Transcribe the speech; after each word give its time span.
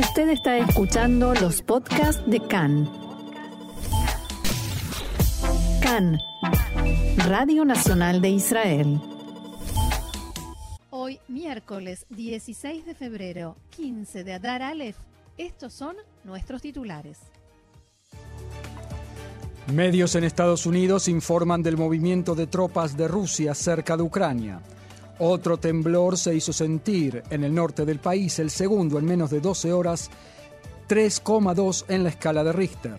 Usted 0.00 0.30
está 0.30 0.56
escuchando 0.56 1.34
los 1.34 1.60
podcasts 1.60 2.22
de 2.26 2.40
CAN. 2.40 2.90
CAN, 5.82 6.18
Radio 7.28 7.66
Nacional 7.66 8.22
de 8.22 8.30
Israel. 8.30 8.98
Hoy, 10.88 11.20
miércoles 11.28 12.06
16 12.08 12.86
de 12.86 12.94
febrero, 12.94 13.58
15 13.76 14.24
de 14.24 14.32
Adar 14.32 14.62
Aleph, 14.62 14.96
estos 15.36 15.74
son 15.74 15.96
nuestros 16.24 16.62
titulares. 16.62 17.18
Medios 19.70 20.14
en 20.14 20.24
Estados 20.24 20.64
Unidos 20.64 21.08
informan 21.08 21.62
del 21.62 21.76
movimiento 21.76 22.34
de 22.34 22.46
tropas 22.46 22.96
de 22.96 23.06
Rusia 23.06 23.54
cerca 23.54 23.98
de 23.98 24.02
Ucrania. 24.02 24.62
Otro 25.22 25.58
temblor 25.58 26.16
se 26.16 26.34
hizo 26.34 26.50
sentir 26.50 27.22
en 27.28 27.44
el 27.44 27.54
norte 27.54 27.84
del 27.84 27.98
país, 27.98 28.38
el 28.38 28.48
segundo 28.48 28.98
en 28.98 29.04
menos 29.04 29.28
de 29.28 29.40
12 29.40 29.70
horas, 29.70 30.10
3,2 30.88 31.84
en 31.88 32.04
la 32.04 32.08
escala 32.08 32.42
de 32.42 32.52
Richter. 32.52 32.96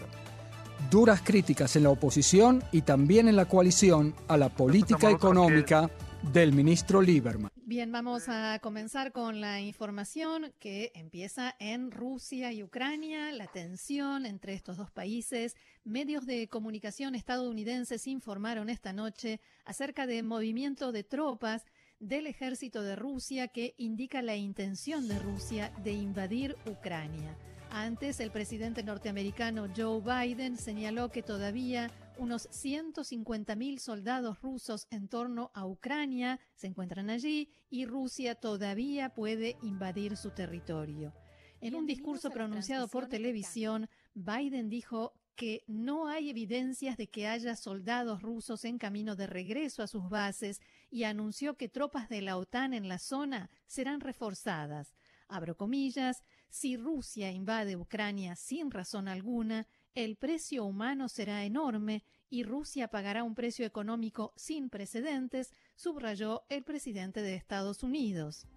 Duras 0.92 1.22
críticas 1.24 1.76
en 1.76 1.84
la 1.84 1.90
oposición 1.90 2.64
y 2.72 2.84
también 2.84 3.28
en 3.28 3.36
la 3.36 3.46
coalición 3.46 4.14
a 4.28 4.38
la 4.38 4.50
política 4.50 5.10
económica 5.10 5.90
del 6.32 6.54
ministro 6.54 7.02
Lieberman. 7.02 7.50
Bien, 7.56 7.92
vamos 7.92 8.30
a 8.30 8.60
comenzar 8.60 9.12
con 9.12 9.42
la 9.42 9.60
información 9.60 10.54
que 10.60 10.92
empieza 10.94 11.56
en 11.58 11.90
Rusia 11.90 12.52
y 12.52 12.62
Ucrania, 12.62 13.32
la 13.32 13.48
tensión 13.48 14.28
entre 14.28 14.54
estos 14.54 14.78
dos 14.78 14.92
países. 14.92 15.56
Medios 15.84 16.28
de 16.28 16.48
comunicación 16.50 17.16
estadounidenses 17.16 18.06
informaron 18.06 18.70
esta 18.70 18.94
noche 18.94 19.40
acerca 19.66 20.06
del 20.06 20.26
movimiento 20.26 20.92
de 20.92 21.04
tropas 21.04 21.66
del 22.02 22.26
ejército 22.26 22.82
de 22.82 22.96
Rusia 22.96 23.48
que 23.48 23.76
indica 23.78 24.22
la 24.24 24.36
intención 24.36 25.08
de 25.08 25.20
Rusia 25.20 25.72
de 25.84 25.92
invadir 25.94 26.58
Ucrania. 26.66 27.38
Antes, 27.70 28.20
el 28.20 28.32
presidente 28.32 28.84
norteamericano 28.84 29.68
Joe 29.74 30.02
Biden 30.02 30.58
señaló 30.58 31.10
que 31.10 31.22
todavía 31.22 31.92
unos 32.18 32.50
150.000 32.50 33.78
soldados 33.78 34.42
rusos 34.42 34.88
en 34.90 35.08
torno 35.08 35.52
a 35.54 35.66
Ucrania 35.66 36.40
se 36.56 36.68
encuentran 36.68 37.10
allí 37.10 37.50
y 37.70 37.86
Rusia 37.86 38.36
todavía 38.36 39.10
puede 39.10 39.56
invadir 39.62 40.18
su 40.18 40.32
territorio. 40.32 41.14
En 41.62 41.76
un 41.76 41.86
discurso 41.86 42.32
pronunciado 42.32 42.88
por 42.88 43.08
televisión, 43.08 43.88
Biden 44.16 44.70
dijo 44.70 45.14
que 45.36 45.64
no 45.68 46.08
hay 46.08 46.30
evidencias 46.30 46.98
de 46.98 47.08
que 47.08 47.28
haya 47.28 47.56
soldados 47.56 48.22
rusos 48.22 48.66
en 48.66 48.78
camino 48.78 49.16
de 49.16 49.28
regreso 49.28 49.84
a 49.84 49.88
sus 49.88 50.10
bases 50.10 50.62
y 50.90 51.04
anunció 51.04 51.56
que 51.58 51.70
tropas 51.70 52.10
de 52.10 52.22
la 52.22 52.38
OTAN 52.38 52.74
en 52.74 52.88
la 52.88 53.00
zona 53.00 53.50
serán 53.66 54.02
reforzadas. 54.02 54.96
Abro 55.28 55.56
comillas, 55.56 56.24
si 56.50 56.76
Rusia 56.76 57.32
invade 57.32 57.78
Ucrania 57.78 58.36
sin 58.36 58.70
razón 58.70 59.08
alguna, 59.08 59.68
el 59.96 60.18
precio 60.18 60.66
humano 60.66 61.10
será 61.10 61.46
enorme 61.46 62.04
y 62.30 62.44
Rusia 62.44 62.90
pagará 62.90 63.24
un 63.24 63.36
precio 63.36 63.66
económico 63.66 64.34
sin 64.36 64.70
precedentes, 64.70 65.54
subrayó 65.76 66.44
el 66.50 66.64
presidente 66.64 67.22
de 67.22 67.36
Estados 67.36 67.84
Unidos. 67.84 68.48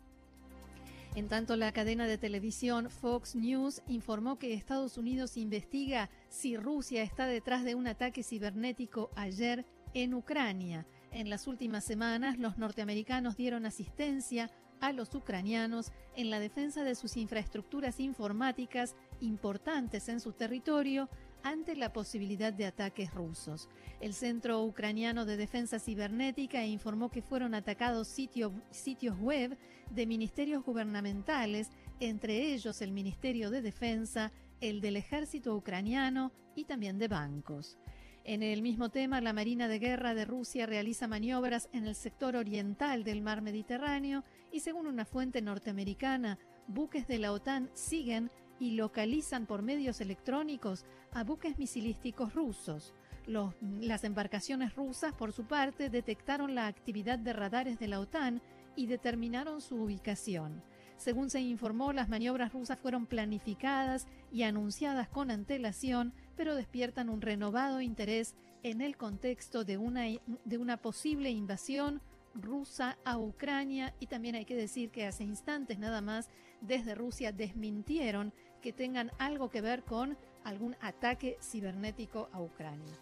En 1.14 1.28
tanto, 1.28 1.54
la 1.54 1.70
cadena 1.70 2.08
de 2.08 2.18
televisión 2.18 2.90
Fox 2.90 3.36
News 3.36 3.82
informó 3.86 4.36
que 4.36 4.52
Estados 4.52 4.98
Unidos 4.98 5.36
investiga 5.36 6.10
si 6.28 6.56
Rusia 6.56 7.04
está 7.04 7.26
detrás 7.26 7.62
de 7.64 7.76
un 7.76 7.86
ataque 7.86 8.24
cibernético 8.24 9.10
ayer 9.14 9.64
en 9.94 10.12
Ucrania. 10.14 10.88
En 11.12 11.30
las 11.30 11.46
últimas 11.46 11.84
semanas, 11.84 12.38
los 12.38 12.58
norteamericanos 12.58 13.36
dieron 13.36 13.64
asistencia 13.64 14.50
a 14.80 14.92
los 14.92 15.14
ucranianos 15.14 15.92
en 16.16 16.30
la 16.30 16.40
defensa 16.40 16.82
de 16.82 16.96
sus 16.96 17.16
infraestructuras 17.16 18.00
informáticas 18.00 18.96
importantes 19.20 20.08
en 20.08 20.18
su 20.18 20.32
territorio 20.32 21.08
ante 21.44 21.76
la 21.76 21.92
posibilidad 21.92 22.52
de 22.52 22.64
ataques 22.64 23.12
rusos. 23.14 23.68
El 24.00 24.14
Centro 24.14 24.64
Ucraniano 24.64 25.26
de 25.26 25.36
Defensa 25.36 25.78
Cibernética 25.78 26.64
informó 26.64 27.10
que 27.10 27.22
fueron 27.22 27.54
atacados 27.54 28.08
sitios 28.08 29.20
web 29.20 29.56
de 29.90 30.06
ministerios 30.06 30.64
gubernamentales, 30.64 31.70
entre 32.00 32.54
ellos 32.54 32.80
el 32.80 32.92
Ministerio 32.92 33.50
de 33.50 33.60
Defensa, 33.60 34.32
el 34.60 34.80
del 34.80 34.96
Ejército 34.96 35.54
Ucraniano 35.54 36.32
y 36.56 36.64
también 36.64 36.98
de 36.98 37.08
bancos. 37.08 37.78
En 38.24 38.42
el 38.42 38.62
mismo 38.62 38.88
tema, 38.88 39.20
la 39.20 39.34
Marina 39.34 39.68
de 39.68 39.78
Guerra 39.78 40.14
de 40.14 40.24
Rusia 40.24 40.64
realiza 40.64 41.06
maniobras 41.06 41.68
en 41.74 41.86
el 41.86 41.94
sector 41.94 42.36
oriental 42.36 43.04
del 43.04 43.20
mar 43.20 43.42
Mediterráneo 43.42 44.24
y 44.50 44.60
según 44.60 44.86
una 44.86 45.04
fuente 45.04 45.42
norteamericana, 45.42 46.38
buques 46.66 47.06
de 47.06 47.18
la 47.18 47.32
OTAN 47.32 47.68
siguen 47.74 48.30
y 48.64 48.70
localizan 48.70 49.44
por 49.44 49.60
medios 49.60 50.00
electrónicos 50.00 50.86
a 51.12 51.22
buques 51.22 51.58
misilísticos 51.58 52.34
rusos. 52.34 52.94
las 53.26 54.04
embarcaciones 54.04 54.74
rusas, 54.74 55.12
por 55.14 55.32
su 55.32 55.44
parte, 55.44 55.90
detectaron 55.90 56.54
la 56.54 56.66
actividad 56.66 57.18
de 57.18 57.34
radares 57.34 57.78
de 57.78 57.88
la 57.88 58.00
OTAN 58.00 58.40
y 58.74 58.86
determinaron 58.86 59.60
su 59.60 59.76
ubicación. 59.76 60.62
Según 60.96 61.28
se 61.28 61.40
informó, 61.40 61.92
las 61.92 62.08
maniobras 62.08 62.52
rusas 62.52 62.78
fueron 62.78 63.06
planificadas 63.06 64.06
y 64.32 64.44
anunciadas 64.44 65.08
con 65.08 65.30
antelación, 65.30 66.14
pero 66.36 66.54
despiertan 66.54 67.10
un 67.10 67.20
renovado 67.20 67.82
interés 67.82 68.34
en 68.62 68.80
el 68.80 68.96
contexto 68.96 69.64
de 69.64 69.76
una, 69.76 70.04
de 70.44 70.58
una 70.58 70.78
posible 70.78 71.30
invasión 71.30 72.00
rusa 72.34 72.98
a 73.04 73.18
Ucrania 73.18 73.94
y 74.00 74.06
también 74.06 74.34
hay 74.34 74.44
que 74.44 74.56
decir 74.56 74.90
que 74.90 75.06
hace 75.06 75.24
instantes 75.24 75.78
nada 75.78 76.00
más 76.00 76.28
desde 76.60 76.94
Rusia 76.94 77.32
desmintieron 77.32 78.32
que 78.64 78.72
tengan 78.72 79.10
algo 79.18 79.50
que 79.50 79.60
ver 79.60 79.82
con 79.82 80.16
algún 80.42 80.74
ataque 80.80 81.36
cibernético 81.42 82.30
a 82.32 82.40
Ucrania. 82.40 82.94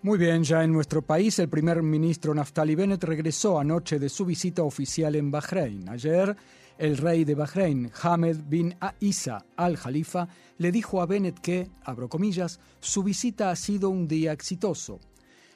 Muy 0.00 0.16
bien, 0.16 0.42
ya 0.44 0.64
en 0.64 0.72
nuestro 0.72 1.02
país 1.02 1.38
el 1.40 1.50
primer 1.50 1.82
ministro 1.82 2.34
Naftali 2.34 2.74
Bennett 2.74 3.04
regresó 3.04 3.60
anoche 3.60 3.98
de 3.98 4.08
su 4.08 4.24
visita 4.24 4.62
oficial 4.62 5.14
en 5.14 5.30
Bahrein. 5.30 5.90
Ayer 5.90 6.34
el 6.78 6.96
rey 6.96 7.24
de 7.24 7.34
Bahrein, 7.34 7.90
Hamed 8.02 8.38
bin 8.46 8.74
Isa 9.00 9.44
al 9.56 9.76
Jalifa, 9.76 10.26
le 10.56 10.72
dijo 10.72 11.02
a 11.02 11.06
Bennett 11.06 11.38
que, 11.40 11.68
abro 11.84 12.08
comillas, 12.08 12.60
su 12.80 13.02
visita 13.02 13.50
ha 13.50 13.56
sido 13.56 13.90
un 13.90 14.08
día 14.08 14.32
exitoso. 14.32 15.00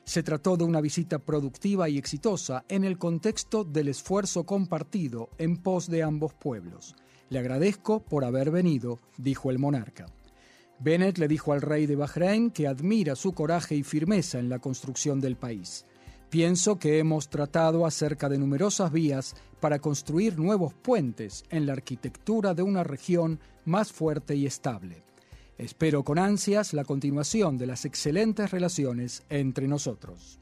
Se 0.05 0.23
trató 0.23 0.59
de 0.59 0.65
una 0.65 0.83
visita 0.83 1.19
productiva 1.19 1.89
y 1.89 1.97
exitosa 1.97 2.67
en 2.69 2.85
el 2.85 2.99
contexto 2.99 3.65
del 3.65 3.89
esfuerzo 3.89 4.45
compartido 4.45 5.31
en 5.39 5.57
pos 5.57 5.89
de 5.89 6.03
ambos 6.03 6.35
pueblos. 6.35 6.95
Le 7.31 7.39
agradezco 7.39 8.01
por 8.01 8.25
haber 8.25 8.51
venido, 8.51 9.01
dijo 9.17 9.51
el 9.51 9.59
monarca. 9.59 10.07
Bennett 10.79 11.19
le 11.19 11.29
dijo 11.29 11.53
al 11.53 11.63
rey 11.63 11.87
de 11.87 11.97
Bahrein 11.97 12.51
que 12.51 12.67
admira 12.67 13.17
su 13.17 13.33
coraje 13.33 13.75
y 13.75 13.83
firmeza 13.83 14.39
en 14.39 14.49
la 14.49 14.59
construcción 14.59 15.21
del 15.21 15.37
país. 15.37 15.87
Pienso 16.31 16.79
que 16.79 16.99
hemos 16.99 17.29
tratado 17.29 17.87
acerca 17.87 18.29
de 18.29 18.39
numerosas 18.39 18.91
vías 18.91 19.37
para 19.61 19.79
construir 19.79 20.39
nuevos 20.39 20.75
puentes 20.75 21.45
en 21.49 21.67
la 21.67 21.73
arquitectura 21.75 22.55
de 22.55 22.63
una 22.63 22.83
región 22.83 23.39
más 23.65 23.93
fuerte 23.93 24.35
y 24.35 24.45
estable. 24.47 25.05
Espero 25.57 26.03
con 26.03 26.19
ansias 26.19 26.75
la 26.75 26.85
continuación 26.85 27.57
de 27.57 27.67
las 27.67 27.85
excelentes 27.85 28.51
relaciones 28.51 29.23
entre 29.31 29.69
nosotros. 29.69 30.41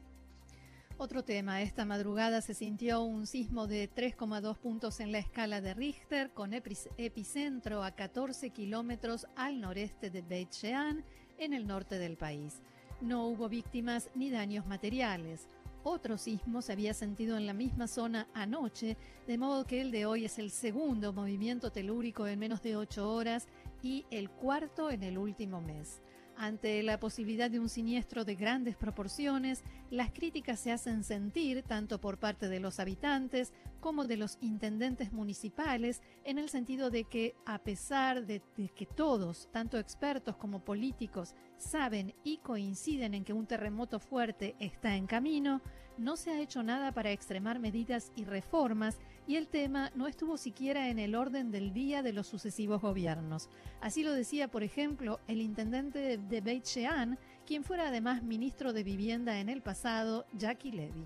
Otro 0.97 1.23
tema, 1.23 1.61
esta 1.63 1.85
madrugada 1.85 2.41
se 2.41 2.53
sintió 2.53 3.01
un 3.01 3.25
sismo 3.25 3.65
de 3.65 3.89
3,2 3.89 4.55
puntos 4.57 4.99
en 4.99 5.11
la 5.11 5.17
escala 5.17 5.59
de 5.59 5.73
Richter 5.73 6.29
con 6.31 6.53
epicentro 6.53 7.83
a 7.83 7.91
14 7.91 8.51
kilómetros 8.51 9.25
al 9.35 9.59
noreste 9.59 10.11
de 10.11 10.21
Beit 10.21 10.51
Shean, 10.51 11.03
en 11.39 11.53
el 11.53 11.65
norte 11.65 11.97
del 11.97 12.15
país. 12.15 12.61
No 13.01 13.27
hubo 13.27 13.49
víctimas 13.49 14.11
ni 14.13 14.29
daños 14.29 14.67
materiales. 14.67 15.47
Otro 15.83 16.17
sismo 16.17 16.61
se 16.61 16.73
había 16.73 16.93
sentido 16.93 17.37
en 17.37 17.47
la 17.47 17.53
misma 17.53 17.87
zona 17.87 18.27
anoche, 18.33 18.95
de 19.27 19.37
modo 19.37 19.65
que 19.65 19.81
el 19.81 19.91
de 19.91 20.05
hoy 20.05 20.25
es 20.25 20.37
el 20.37 20.51
segundo 20.51 21.11
movimiento 21.11 21.71
telúrico 21.71 22.27
en 22.27 22.39
menos 22.39 22.61
de 22.61 22.77
ocho 22.77 23.11
horas 23.11 23.47
y 23.81 24.05
el 24.11 24.29
cuarto 24.29 24.91
en 24.91 25.03
el 25.03 25.17
último 25.17 25.59
mes. 25.59 26.01
Ante 26.35 26.81
la 26.83 26.99
posibilidad 26.99 27.49
de 27.49 27.59
un 27.59 27.69
siniestro 27.69 28.25
de 28.25 28.35
grandes 28.35 28.75
proporciones, 28.75 29.63
las 29.91 30.11
críticas 30.11 30.59
se 30.59 30.71
hacen 30.71 31.03
sentir 31.03 31.63
tanto 31.63 32.01
por 32.01 32.17
parte 32.17 32.49
de 32.49 32.59
los 32.59 32.79
habitantes 32.79 33.53
como 33.83 34.05
de 34.05 34.15
los 34.15 34.37
intendentes 34.39 35.11
municipales, 35.11 36.01
en 36.23 36.37
el 36.37 36.47
sentido 36.47 36.89
de 36.89 37.03
que 37.03 37.35
a 37.45 37.59
pesar 37.59 38.25
de, 38.25 38.41
que 38.73 38.85
todos, 38.85 39.49
tanto 39.51 39.77
expertos 39.77 40.37
como 40.37 40.63
políticos, 40.63 41.35
saben 41.57 42.15
y 42.23 42.37
coinciden 42.37 43.13
en 43.13 43.25
que 43.25 43.33
un 43.33 43.45
terremoto 43.45 43.99
fuerte 43.99 44.55
está 44.59 44.95
en 44.95 45.05
camino, 45.05 45.61
no 45.97 46.15
se 46.15 46.31
ha 46.31 46.39
hecho 46.39 46.63
nada 46.63 46.93
para 46.93 47.11
extremar 47.11 47.59
medidas 47.59 48.13
y 48.15 48.23
reformas 48.23 48.99
y 49.27 49.35
el 49.35 49.49
tema 49.49 49.91
no 49.95 50.07
estuvo 50.07 50.37
siquiera 50.37 50.87
en 50.87 50.97
el 50.97 51.13
orden 51.13 51.51
del 51.51 51.73
día 51.73 52.01
de 52.01 52.13
los 52.13 52.27
sucesivos 52.27 52.81
gobiernos. 52.81 53.49
Así 53.81 54.01
lo 54.01 54.13
decía, 54.13 54.47
por 54.47 54.63
ejemplo, 54.63 55.19
el 55.27 55.41
intendente 55.41 56.17
de 56.17 56.41
Beit 56.41 56.63
Shean, 56.63 57.19
quien 57.45 57.65
fuera 57.65 57.89
además 57.89 58.23
ministro 58.23 58.71
de 58.71 58.83
Vivienda 58.83 59.41
en 59.41 59.49
el 59.49 59.61
pasado, 59.61 60.25
Jackie 60.37 60.71
Levy. 60.71 61.05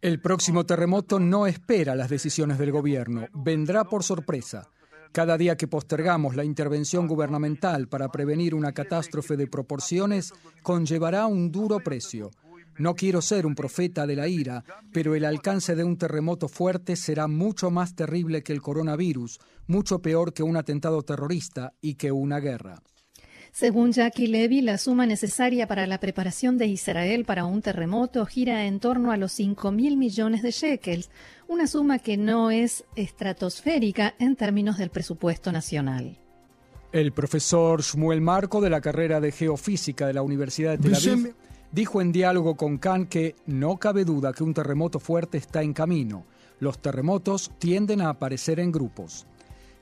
El 0.00 0.20
próximo 0.20 0.66
terremoto 0.66 1.18
no 1.18 1.46
espera 1.46 1.94
las 1.94 2.10
decisiones 2.10 2.58
del 2.58 2.72
gobierno, 2.72 3.26
vendrá 3.32 3.84
por 3.84 4.02
sorpresa. 4.02 4.68
Cada 5.12 5.38
día 5.38 5.56
que 5.56 5.68
postergamos 5.68 6.34
la 6.34 6.44
intervención 6.44 7.06
gubernamental 7.06 7.88
para 7.88 8.08
prevenir 8.08 8.54
una 8.54 8.72
catástrofe 8.72 9.36
de 9.36 9.46
proporciones 9.46 10.34
conllevará 10.62 11.26
un 11.26 11.52
duro 11.52 11.78
precio. 11.78 12.30
No 12.78 12.94
quiero 12.94 13.22
ser 13.22 13.46
un 13.46 13.54
profeta 13.54 14.06
de 14.06 14.16
la 14.16 14.28
ira, 14.28 14.64
pero 14.92 15.14
el 15.14 15.24
alcance 15.24 15.74
de 15.74 15.84
un 15.84 15.96
terremoto 15.96 16.48
fuerte 16.48 16.96
será 16.96 17.28
mucho 17.28 17.70
más 17.70 17.94
terrible 17.94 18.42
que 18.42 18.52
el 18.52 18.62
coronavirus, 18.62 19.38
mucho 19.66 20.00
peor 20.00 20.32
que 20.32 20.42
un 20.42 20.56
atentado 20.56 21.02
terrorista 21.02 21.72
y 21.80 21.94
que 21.94 22.10
una 22.10 22.40
guerra. 22.40 22.82
Según 23.52 23.92
Jackie 23.92 24.26
Levy, 24.26 24.62
la 24.62 24.78
suma 24.78 25.06
necesaria 25.06 25.68
para 25.68 25.86
la 25.86 26.00
preparación 26.00 26.58
de 26.58 26.66
Israel 26.66 27.24
para 27.24 27.44
un 27.44 27.62
terremoto 27.62 28.26
gira 28.26 28.66
en 28.66 28.80
torno 28.80 29.12
a 29.12 29.16
los 29.16 29.30
5 29.30 29.70
mil 29.70 29.96
millones 29.96 30.42
de 30.42 30.50
shekels, 30.50 31.08
una 31.46 31.68
suma 31.68 32.00
que 32.00 32.16
no 32.16 32.50
es 32.50 32.84
estratosférica 32.96 34.14
en 34.18 34.34
términos 34.34 34.76
del 34.76 34.90
presupuesto 34.90 35.52
nacional. 35.52 36.18
El 36.90 37.12
profesor 37.12 37.80
Shmuel 37.80 38.20
Marco 38.20 38.60
de 38.60 38.70
la 38.70 38.80
carrera 38.80 39.20
de 39.20 39.30
Geofísica 39.30 40.08
de 40.08 40.14
la 40.14 40.22
Universidad 40.22 40.76
de 40.76 40.78
Tel 40.78 40.94
Aviv 40.96 41.34
dijo 41.74 42.00
en 42.00 42.12
diálogo 42.12 42.56
con 42.56 42.78
Khan 42.78 43.06
que 43.06 43.34
no 43.46 43.78
cabe 43.78 44.04
duda 44.04 44.32
que 44.32 44.44
un 44.44 44.54
terremoto 44.54 45.00
fuerte 45.00 45.38
está 45.38 45.62
en 45.62 45.72
camino. 45.72 46.24
Los 46.60 46.78
terremotos 46.78 47.50
tienden 47.58 48.00
a 48.00 48.10
aparecer 48.10 48.60
en 48.60 48.70
grupos. 48.70 49.26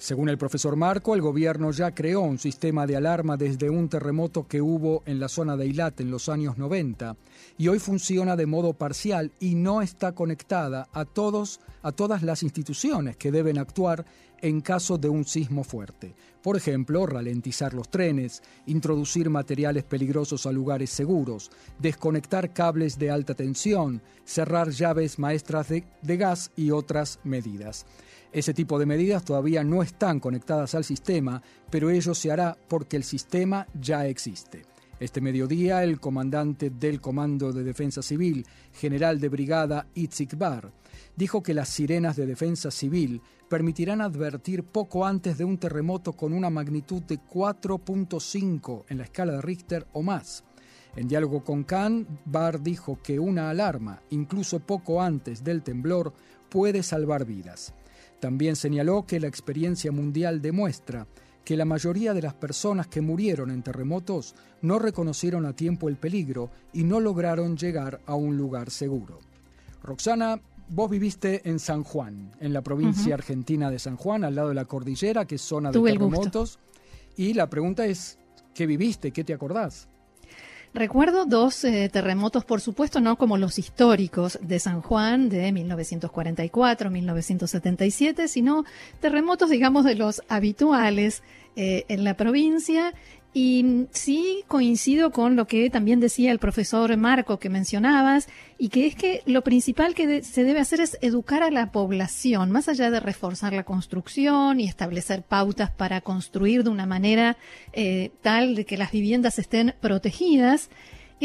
Según 0.03 0.29
el 0.29 0.37
profesor 0.37 0.75
Marco, 0.75 1.15
el 1.15 1.21
gobierno 1.21 1.71
ya 1.71 1.95
creó 1.95 2.23
un 2.23 2.41
sistema 2.41 2.89
de 2.89 2.97
alarma 2.97 3.37
desde 3.37 3.71
un 3.71 3.89
terremoto 3.89 4.49
que 4.49 4.61
hubo 4.61 5.05
en 5.07 5.21
la 5.21 5.29
zona 5.29 5.57
de 5.57 5.67
Eilat 5.67 6.01
en 6.01 6.11
los 6.11 6.29
años 6.29 6.59
90 6.59 7.17
y 7.57 7.69
hoy 7.69 7.79
funciona 7.79 8.35
de 8.35 8.47
modo 8.47 8.73
parcial 8.73 9.31
y 9.39 9.55
no 9.55 9.81
está 9.81 10.11
conectada 10.11 10.89
a 10.93 11.05
todos 11.05 11.61
a 11.83 11.93
todas 11.93 12.25
las 12.25 12.43
instituciones 12.43 13.17
que 13.17 13.31
deben 13.31 13.59
actuar 13.59 14.05
en 14.41 14.61
caso 14.61 14.99
de 14.99 15.09
un 15.09 15.25
sismo 15.25 15.63
fuerte. 15.63 16.17
Por 16.43 16.57
ejemplo, 16.57 17.07
ralentizar 17.07 17.73
los 17.73 17.89
trenes, 17.89 18.43
introducir 18.67 19.31
materiales 19.31 19.85
peligrosos 19.85 20.47
a 20.47 20.53
lugares 20.53 20.91
seguros, 20.91 21.53
desconectar 21.79 22.53
cables 22.53 22.99
de 22.99 23.13
alta 23.13 23.35
tensión, 23.35 24.03
cerrar 24.25 24.71
llaves 24.71 25.21
maestras 25.21 25.69
de, 25.69 25.85
de 26.03 26.17
gas 26.17 26.51
y 26.57 26.73
otras 26.73 27.21
medidas. 27.23 27.87
Ese 28.33 28.55
tipo 28.55 28.79
de 28.79 28.87
medidas 28.87 29.25
todavía 29.25 29.63
no 29.63 29.83
están 29.83 30.19
conectadas 30.19 30.75
al 30.75 30.85
sistema, 30.85 31.43
pero 31.71 31.91
ello 31.91 32.15
se 32.15 32.33
hará 32.33 32.57
porque 32.69 32.97
el 32.97 33.05
sistema 33.05 33.67
ya 33.79 34.07
existe. 34.07 34.63
Este 35.01 35.21
mediodía, 35.21 35.83
el 35.85 36.01
comandante 36.01 36.71
del 36.71 37.01
Comando 37.01 37.53
de 37.53 37.63
Defensa 37.63 38.03
Civil, 38.03 38.47
general 38.73 39.21
de 39.21 39.29
brigada 39.29 39.87
Itzik 39.95 40.39
Bar, 40.39 40.73
dijo 41.17 41.43
que 41.43 41.55
las 41.55 41.69
sirenas 41.69 42.17
de 42.17 42.25
defensa 42.25 42.71
civil 42.71 43.21
permitirán 43.49 44.01
advertir 44.01 44.63
poco 44.63 45.05
antes 45.05 45.37
de 45.37 45.45
un 45.45 45.59
terremoto 45.59 46.13
con 46.13 46.33
una 46.33 46.51
magnitud 46.51 47.03
de 47.03 47.19
4.5 47.21 48.85
en 48.89 48.99
la 48.99 49.05
escala 49.05 49.33
de 49.33 49.43
Richter 49.43 49.87
o 49.93 50.03
más. 50.03 50.45
En 50.97 51.09
diálogo 51.09 51.43
con 51.43 51.65
Khan, 51.65 52.07
Barr 52.25 52.63
dijo 52.63 52.99
que 53.03 53.19
una 53.19 53.51
alarma, 53.51 54.01
incluso 54.11 54.61
poco 54.61 55.03
antes 55.03 55.43
del 55.43 55.63
temblor, 55.63 56.15
puede 56.49 56.83
salvar 56.83 57.25
vidas. 57.25 57.75
También 58.23 58.55
señaló 58.55 59.05
que 59.05 59.19
la 59.19 59.27
experiencia 59.27 59.91
mundial 59.91 60.41
demuestra 60.41 61.09
que 61.45 61.57
la 61.57 61.65
mayoría 61.65 62.15
de 62.15 62.23
las 62.23 62.35
personas 62.35 62.87
que 62.87 63.01
murieron 63.01 63.51
en 63.51 63.65
terremotos 63.65 64.37
no 64.61 64.79
reconocieron 64.79 65.45
a 65.45 65.57
tiempo 65.57 65.89
el 65.89 65.97
peligro 65.97 66.49
y 66.73 66.85
no 66.85 67.01
lograron 67.01 67.57
llegar 67.57 68.01
a 68.07 68.15
un 68.15 68.37
lugar 68.37 68.71
seguro. 68.71 69.19
Roxana, 69.83 70.41
vos 70.69 70.89
viviste 70.89 71.49
en 71.51 71.59
San 71.59 71.83
Juan, 71.83 72.31
en 72.39 72.53
la 72.53 72.63
provincia 72.63 73.15
argentina 73.15 73.73
de 73.73 73.81
San 73.81 73.97
Juan, 73.97 74.23
al 74.23 74.37
lado 74.37 74.51
de 74.51 74.55
la 74.55 74.67
cordillera, 74.67 75.25
que 75.25 75.35
es 75.35 75.43
zona 75.43 75.73
de 75.73 75.83
terremotos. 75.83 76.61
Y 77.17 77.35
la 77.35 77.51
pregunta 77.51 77.87
es, 77.87 78.21
¿qué 78.55 78.67
viviste? 78.67 79.11
¿Qué 79.11 79.25
te 79.25 79.35
acordás? 79.35 79.89
Recuerdo 80.75 81.27
dos 81.27 81.65
eh, 81.65 81.91
terremotos, 81.93 82.47
por 82.47 82.63
supuesto, 82.63 83.01
no 83.01 83.17
como 83.17 83.37
los 83.37 83.59
históricos 83.59 84.39
de 84.41 84.59
San 84.59 84.81
Juan 84.81 85.29
de 85.29 85.53
1944, 85.53 86.91
1977, 86.91 88.27
sino 88.27 88.65
terremotos, 88.99 89.51
digamos, 89.51 89.85
de 89.85 89.97
los 89.97 90.23
habituales 90.29 91.23
eh, 91.57 91.85
en 91.89 92.05
la 92.05 92.17
provincia 92.17 92.95
y 93.35 93.87
sí 93.93 94.45
coincido 94.47 95.11
con 95.11 95.37
lo 95.37 95.47
que 95.47 95.71
también 95.71 96.01
decía 96.01 96.33
el 96.33 96.39
profesor 96.39 96.95
Marco 96.97 97.39
que 97.39 97.49
mencionabas, 97.49 98.29
y 98.59 98.69
que 98.69 98.87
es 98.87 98.95
que 98.95 99.23
lo 99.27 99.43
principal 99.43 99.95
que 99.95 100.23
se 100.23 100.45
debe 100.45 100.61
hacer 100.61 100.81
es 100.81 100.99
educar 101.01 101.43
a 101.43 101.51
la 101.51 101.73
población, 101.73 102.51
más 102.51 102.69
allá 102.69 102.91
de 102.91 103.01
reforzar 103.01 103.53
la 103.53 103.65
construcción 103.65 104.61
y 104.61 104.69
establecer 104.69 105.23
pautas 105.23 105.71
para 105.71 106.01
construir 106.01 106.63
de 106.63 106.71
una 106.71 106.87
manera 106.87 107.37
eh, 107.73 108.11
tal 108.21 108.55
de 108.55 108.65
que 108.67 108.77
las 108.77 108.93
viviendas 108.93 109.39
estén 109.39 109.75
protegidas, 109.81 110.69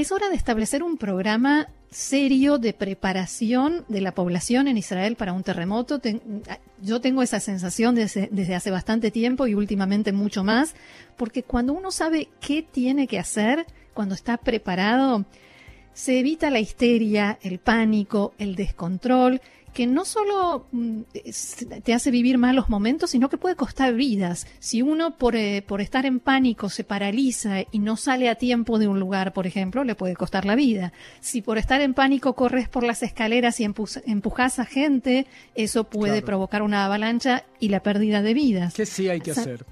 es 0.01 0.11
hora 0.11 0.29
de 0.29 0.35
establecer 0.35 0.83
un 0.83 0.97
programa 0.97 1.69
serio 1.89 2.57
de 2.57 2.73
preparación 2.73 3.85
de 3.87 4.01
la 4.01 4.13
población 4.13 4.67
en 4.67 4.77
Israel 4.77 5.15
para 5.15 5.33
un 5.33 5.43
terremoto. 5.43 6.01
yo 6.81 7.01
tengo 7.01 7.23
esa 7.23 7.39
sensación 7.39 7.95
desde, 7.95 8.29
desde, 8.31 8.55
hace 8.55 8.71
bastante 8.71 9.09
tiempo 9.09 9.47
y 9.47 9.55
últimamente 9.55 10.11
mucho 10.11 10.43
más, 10.43 10.75
porque 11.15 11.43
cuando 11.43 11.73
uno 11.73 11.91
sabe 11.91 12.29
qué 12.39 12.61
tiene 12.61 13.07
que 13.07 13.19
hacer, 13.19 13.65
cuando 13.93 14.15
está 14.15 14.37
preparado, 14.37 15.25
se 15.93 16.19
evita 16.19 16.51
la 16.51 16.59
histeria, 16.59 17.39
el 17.41 17.57
pánico, 17.57 18.33
el 18.37 18.55
descontrol 18.55 19.41
que 19.77 19.85
no 19.85 20.05
solo 20.05 20.65
mm, 20.71 21.01
te 21.83 21.93
hace 21.93 22.09
vivir 22.09 22.39
malos 22.39 22.67
momentos, 22.67 23.11
sino 23.11 23.29
que 23.29 23.37
puede 23.37 23.55
costar 23.55 23.93
vidas. 23.93 24.47
Si 24.57 24.81
uno 24.81 25.19
por, 25.19 25.35
eh, 25.35 25.61
por 25.61 25.81
estar 25.81 26.07
en 26.07 26.19
pánico 26.19 26.69
se 26.69 26.83
paraliza 26.83 27.61
y 27.71 27.77
no 27.77 27.95
sale 27.95 28.27
a 28.27 28.33
tiempo 28.33 28.79
de 28.79 28.87
un 28.87 28.99
lugar, 28.99 29.33
por 29.33 29.45
ejemplo, 29.45 29.83
le 29.83 29.93
puede 29.93 30.15
costar 30.15 30.45
la 30.45 30.55
vida. 30.55 30.93
Si 31.19 31.43
por 31.43 31.59
estar 31.59 31.79
en 31.81 31.93
pánico 31.93 32.33
corres 32.33 32.67
por 32.67 32.81
las 32.81 33.03
escaleras 33.03 33.59
y 33.59 33.65
empujas 33.65 34.57
a 34.57 34.65
gente, 34.65 35.27
eso 35.53 35.83
puede 35.83 36.23
provocar 36.23 36.63
una 36.63 36.83
avalancha 36.83 37.43
y 37.59 37.69
la 37.69 37.83
pérdida 37.83 38.23
de 38.23 38.33
vidas. 38.33 38.73
¿Qué 38.73 38.87
sí 38.87 39.09
hay 39.09 39.21
que 39.21 39.29
hacer? 39.29 39.63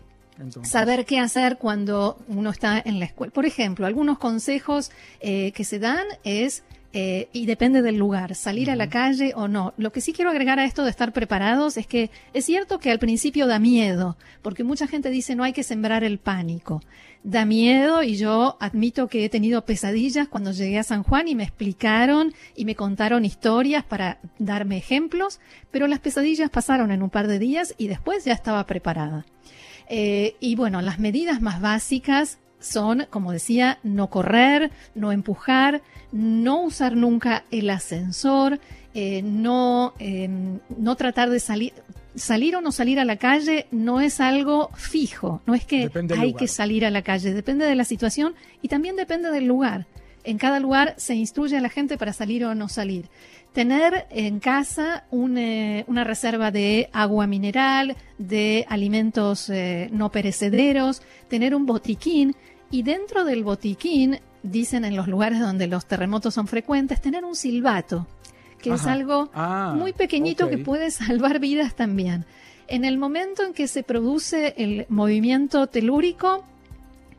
Saber 0.62 1.06
qué 1.06 1.18
hacer 1.18 1.58
cuando 1.58 2.20
uno 2.28 2.52
está 2.52 2.80
en 2.86 3.00
la 3.00 3.06
escuela. 3.06 3.34
Por 3.34 3.48
ejemplo, 3.48 3.88
algunos 3.88 4.20
consejos 4.20 4.92
eh, 5.20 5.52
que 5.54 5.64
se 5.64 5.80
dan 5.80 6.06
es 6.24 6.64
eh, 6.98 7.28
y 7.34 7.46
depende 7.46 7.82
del 7.82 7.98
lugar, 7.98 8.36
salir 8.36 8.72
a 8.72 8.76
la 8.78 8.88
calle 8.88 9.34
o 9.36 9.50
no. 9.50 9.74
Lo 9.76 9.92
que 9.92 10.00
sí 10.00 10.14
quiero 10.14 10.32
agregar 10.32 10.60
a 10.60 10.64
esto 10.64 10.86
de 10.86 10.90
estar 10.90 11.12
preparados 11.12 11.76
es 11.76 11.88
que 11.88 12.10
es 12.34 12.46
cierto 12.46 12.80
que 12.80 12.90
al 12.90 13.00
principio 13.00 13.48
da 13.48 13.60
miedo, 13.60 14.16
porque 14.42 14.64
mucha 14.64 14.88
gente 14.88 15.10
dice 15.10 15.36
no 15.36 15.44
hay 15.44 15.52
que 15.52 15.64
sembrar 15.64 16.06
el 16.06 16.20
pánico. 16.20 16.82
Da 17.22 17.44
miedo 17.44 18.02
y 18.02 18.16
yo 18.16 18.56
admito 18.62 19.10
que 19.10 19.26
he 19.26 19.30
tenido 19.30 19.66
pesadillas 19.66 20.30
cuando 20.30 20.54
llegué 20.54 20.80
a 20.80 20.84
San 20.84 21.04
Juan 21.04 21.28
y 21.28 21.36
me 21.36 21.44
explicaron 21.44 22.34
y 22.56 22.64
me 22.64 22.76
contaron 22.76 23.26
historias 23.26 23.84
para 23.84 24.20
darme 24.40 24.78
ejemplos, 24.78 25.42
pero 25.72 25.88
las 25.88 26.00
pesadillas 26.00 26.50
pasaron 26.50 26.92
en 26.92 27.04
un 27.04 27.10
par 27.10 27.28
de 27.28 27.40
días 27.40 27.76
y 27.78 27.90
después 27.90 28.24
ya 28.24 28.32
estaba 28.32 28.66
preparada. 28.68 29.26
Eh, 29.90 30.38
y 30.40 30.56
bueno, 30.56 30.82
las 30.82 30.98
medidas 31.00 31.42
más 31.42 31.60
básicas 31.60 32.40
son, 32.60 33.08
como 33.10 33.32
decía, 33.32 33.80
no 33.84 34.10
correr, 34.10 34.72
no 34.96 35.12
empujar, 35.12 35.82
no 36.12 36.62
usar 36.62 36.96
nunca 36.96 37.44
el 37.52 37.70
ascensor, 37.70 38.60
eh, 38.94 39.22
no, 39.22 39.94
em, 40.00 40.60
no 40.78 40.96
tratar 40.96 41.30
de 41.30 41.40
salir. 41.40 41.74
Salir 42.16 42.56
o 42.56 42.62
no 42.62 42.72
salir 42.72 42.98
a 43.02 43.04
la 43.04 43.18
calle 43.18 43.68
no 43.72 44.00
es 44.00 44.22
algo 44.22 44.70
fijo, 44.74 45.42
no 45.46 45.54
es 45.54 45.66
que 45.66 45.92
hay 46.18 46.34
que 46.34 46.48
salir 46.48 46.86
a 46.86 46.90
la 46.90 47.02
calle, 47.02 47.34
depende 47.34 47.66
de 47.66 47.76
la 47.76 47.84
situación 47.84 48.36
y 48.62 48.70
también 48.70 48.96
depende 48.96 49.32
del 49.32 49.48
lugar. 49.48 49.86
En 50.24 50.38
cada 50.38 50.62
lugar 50.62 50.96
se 50.98 51.14
instruye 51.14 51.58
a 51.58 51.62
la 51.62 51.68
gente 51.68 51.98
para 51.98 52.14
salir 52.14 52.46
o 52.46 52.56
no 52.56 52.70
salir. 52.70 53.10
Tener 53.56 54.06
en 54.10 54.42
casa 54.42 55.06
eh, 55.14 55.86
una 55.88 56.04
reserva 56.04 56.52
de 56.52 56.90
agua 56.92 57.26
mineral, 57.26 57.96
de 58.18 58.66
alimentos 58.68 59.50
eh, 59.50 59.88
no 59.94 60.12
perecederos, 60.12 61.02
tener 61.30 61.56
un 61.56 61.66
botiquín 61.66 62.36
y 62.70 62.84
dentro 62.84 63.24
del 63.24 63.46
botiquín 63.46 64.20
dicen 64.44 64.84
en 64.84 64.98
los 64.98 65.08
lugares 65.08 65.40
donde 65.40 65.68
los 65.68 65.86
terremotos 65.86 66.34
son 66.34 66.48
frecuentes, 66.48 67.00
tener 67.00 67.24
un 67.24 67.34
silbato, 67.34 68.08
que 68.62 68.74
es 68.74 68.86
algo 68.88 69.30
ah, 69.34 69.74
muy 69.74 69.94
pequeñito 69.94 70.50
que 70.50 70.58
puede 70.58 70.92
salvar 70.92 71.40
vidas 71.40 71.76
también. 71.76 72.26
En 72.68 72.84
el 72.84 72.98
momento 72.98 73.44
en 73.44 73.54
que 73.54 73.70
se 73.70 73.84
produce 73.84 74.54
el 74.58 74.86
movimiento 74.90 75.68
telúrico, 75.68 76.44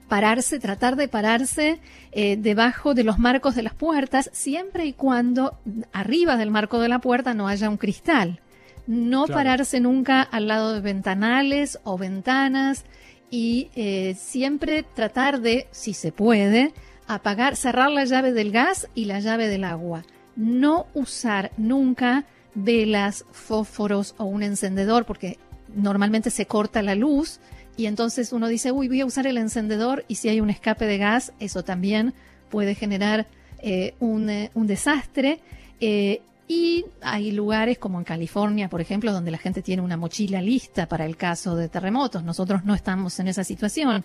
pararse, 0.09 0.59
tratar 0.59 0.97
de 0.97 1.09
pararse 1.09 1.81
eh, 2.13 2.37
debajo 2.37 2.95
de 2.95 3.05
los 3.05 3.19
marcos 3.19 3.55
de 3.55 3.63
las 3.63 3.75
puertas, 3.75 4.31
siempre 4.33 4.87
y 4.87 4.93
cuando 4.93 5.59
arriba 5.93 6.37
del 6.37 6.51
marco 6.51 6.79
de 6.81 6.89
la 6.89 7.01
puerta 7.01 7.35
no 7.35 7.49
haya 7.49 7.69
un 7.69 7.77
cristal. 7.77 8.41
No 8.87 9.27
pararse 9.27 9.81
nunca 9.81 10.23
al 10.23 10.47
lado 10.47 10.73
de 10.73 10.81
ventanales 10.81 11.81
o 11.83 11.99
ventanas 11.99 12.85
y 13.31 13.69
eh, 13.75 14.15
siempre 14.17 14.85
tratar 14.85 15.41
de, 15.41 15.67
si 15.73 15.93
se 15.93 16.13
puede, 16.13 16.73
apagar, 17.09 17.57
cerrar 17.57 17.91
la 17.91 18.05
llave 18.05 18.33
del 18.33 18.53
gas 18.53 18.89
y 18.95 19.07
la 19.07 19.19
llave 19.19 19.49
del 19.49 19.65
agua. 19.65 20.05
No 20.37 20.87
usar 20.95 21.51
nunca 21.57 22.27
velas, 22.55 23.25
fósforos 23.33 24.15
o 24.19 24.25
un 24.25 24.45
encendedor 24.45 25.05
porque 25.05 25.39
normalmente 25.75 26.31
se 26.31 26.47
corta 26.47 26.81
la 26.83 26.95
luz 26.95 27.41
y 27.77 27.87
entonces 27.87 28.33
uno 28.33 28.49
dice, 28.49 28.73
uy, 28.73 28.89
voy 28.89 29.01
a 29.03 29.07
usar 29.07 29.27
el 29.27 29.37
encendedor 29.37 30.05
y 30.09 30.17
si 30.17 30.29
hay 30.29 30.41
un 30.41 30.51
escape 30.51 30.87
de 30.87 30.99
gas, 30.99 31.33
eso 31.41 31.63
también 31.63 32.15
puede 32.49 32.75
generar 32.75 33.27
eh, 33.59 33.95
un, 34.01 34.31
eh, 34.31 34.51
un, 34.55 34.67
desastre. 34.67 35.41
Eh, 35.81 36.23
y 36.49 36.87
hay 37.03 37.33
lugares 37.33 37.77
como 37.79 37.99
en 37.99 38.05
California, 38.05 38.69
por 38.69 38.81
ejemplo, 38.81 39.13
donde 39.13 39.31
la 39.31 39.39
gente 39.39 39.63
tiene 39.63 39.83
una 39.83 39.97
mochila 39.97 40.41
lista 40.41 40.87
para 40.87 41.05
el 41.05 41.17
caso 41.17 41.57
de 41.57 41.69
terremotos. 41.69 42.23
Nosotros 42.23 42.65
no 42.65 42.75
estamos 42.75 43.19
en 43.19 43.29
esa 43.29 43.45
situación. 43.45 44.05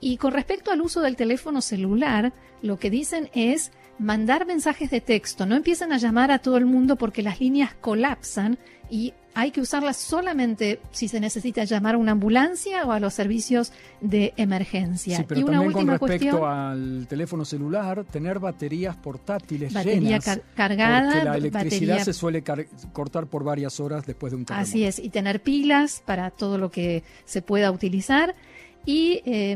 Y 0.00 0.16
con 0.16 0.32
respecto 0.32 0.70
al 0.70 0.80
uso 0.80 1.00
del 1.00 1.16
teléfono 1.16 1.60
celular, 1.60 2.32
lo 2.62 2.78
que 2.78 2.90
dicen 2.90 3.30
es 3.32 3.72
mandar 3.98 4.46
mensajes 4.46 4.90
de 4.90 5.00
texto. 5.00 5.46
No 5.46 5.56
empiezan 5.56 5.92
a 5.92 5.98
llamar 5.98 6.30
a 6.30 6.38
todo 6.38 6.56
el 6.56 6.66
mundo 6.66 6.96
porque 6.96 7.22
las 7.22 7.40
líneas 7.40 7.74
colapsan 7.80 8.58
y 8.90 9.12
hay 9.34 9.50
que 9.52 9.60
usarlas 9.60 9.96
solamente 9.96 10.80
si 10.90 11.06
se 11.06 11.20
necesita 11.20 11.62
llamar 11.64 11.94
a 11.94 11.98
una 11.98 12.12
ambulancia 12.12 12.84
o 12.84 12.90
a 12.92 12.98
los 12.98 13.14
servicios 13.14 13.72
de 14.00 14.32
emergencia. 14.36 15.18
Sí, 15.18 15.24
pero 15.28 15.40
y 15.40 15.42
una 15.44 15.52
también 15.58 15.68
última 15.76 15.98
con 15.98 16.08
respecto 16.08 16.38
cuestión, 16.40 16.58
al 16.58 17.06
teléfono 17.08 17.44
celular, 17.44 18.04
tener 18.10 18.40
baterías 18.40 18.96
portátiles 18.96 19.72
batería 19.72 20.00
llenas, 20.00 20.24
car- 20.24 20.42
cargada, 20.56 21.10
porque 21.12 21.24
la 21.24 21.36
electricidad 21.36 21.64
batería 21.94 22.04
se 22.04 22.12
suele 22.14 22.42
cortar 22.92 23.26
por 23.26 23.44
varias 23.44 23.78
horas 23.78 24.04
después 24.06 24.32
de 24.32 24.38
un 24.38 24.44
terremoto. 24.44 24.68
Así 24.68 24.84
es, 24.84 24.98
y 24.98 25.08
tener 25.10 25.40
pilas 25.42 26.02
para 26.04 26.30
todo 26.30 26.58
lo 26.58 26.70
que 26.70 27.04
se 27.24 27.40
pueda 27.42 27.70
utilizar. 27.70 28.34
Y 28.86 29.20
eh, 29.26 29.54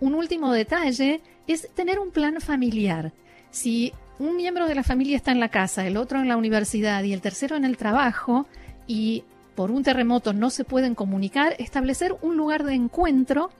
un 0.00 0.14
último 0.14 0.52
detalle 0.52 1.20
es 1.46 1.68
tener 1.74 1.98
un 2.00 2.10
plan 2.10 2.40
familiar. 2.40 3.12
Si 3.52 3.92
un 4.18 4.36
miembro 4.36 4.66
de 4.66 4.74
la 4.74 4.82
familia 4.82 5.16
está 5.16 5.30
en 5.30 5.38
la 5.38 5.48
casa, 5.48 5.86
el 5.86 5.96
otro 5.96 6.18
en 6.18 6.26
la 6.26 6.36
universidad 6.36 7.04
y 7.04 7.12
el 7.12 7.20
tercero 7.20 7.54
en 7.54 7.64
el 7.64 7.76
trabajo, 7.76 8.46
y 8.88 9.22
por 9.54 9.70
un 9.70 9.84
terremoto 9.84 10.32
no 10.32 10.50
se 10.50 10.64
pueden 10.64 10.96
comunicar, 10.96 11.54
establecer 11.58 12.16
un 12.22 12.36
lugar 12.36 12.64
de 12.64 12.74
encuentro 12.74 13.50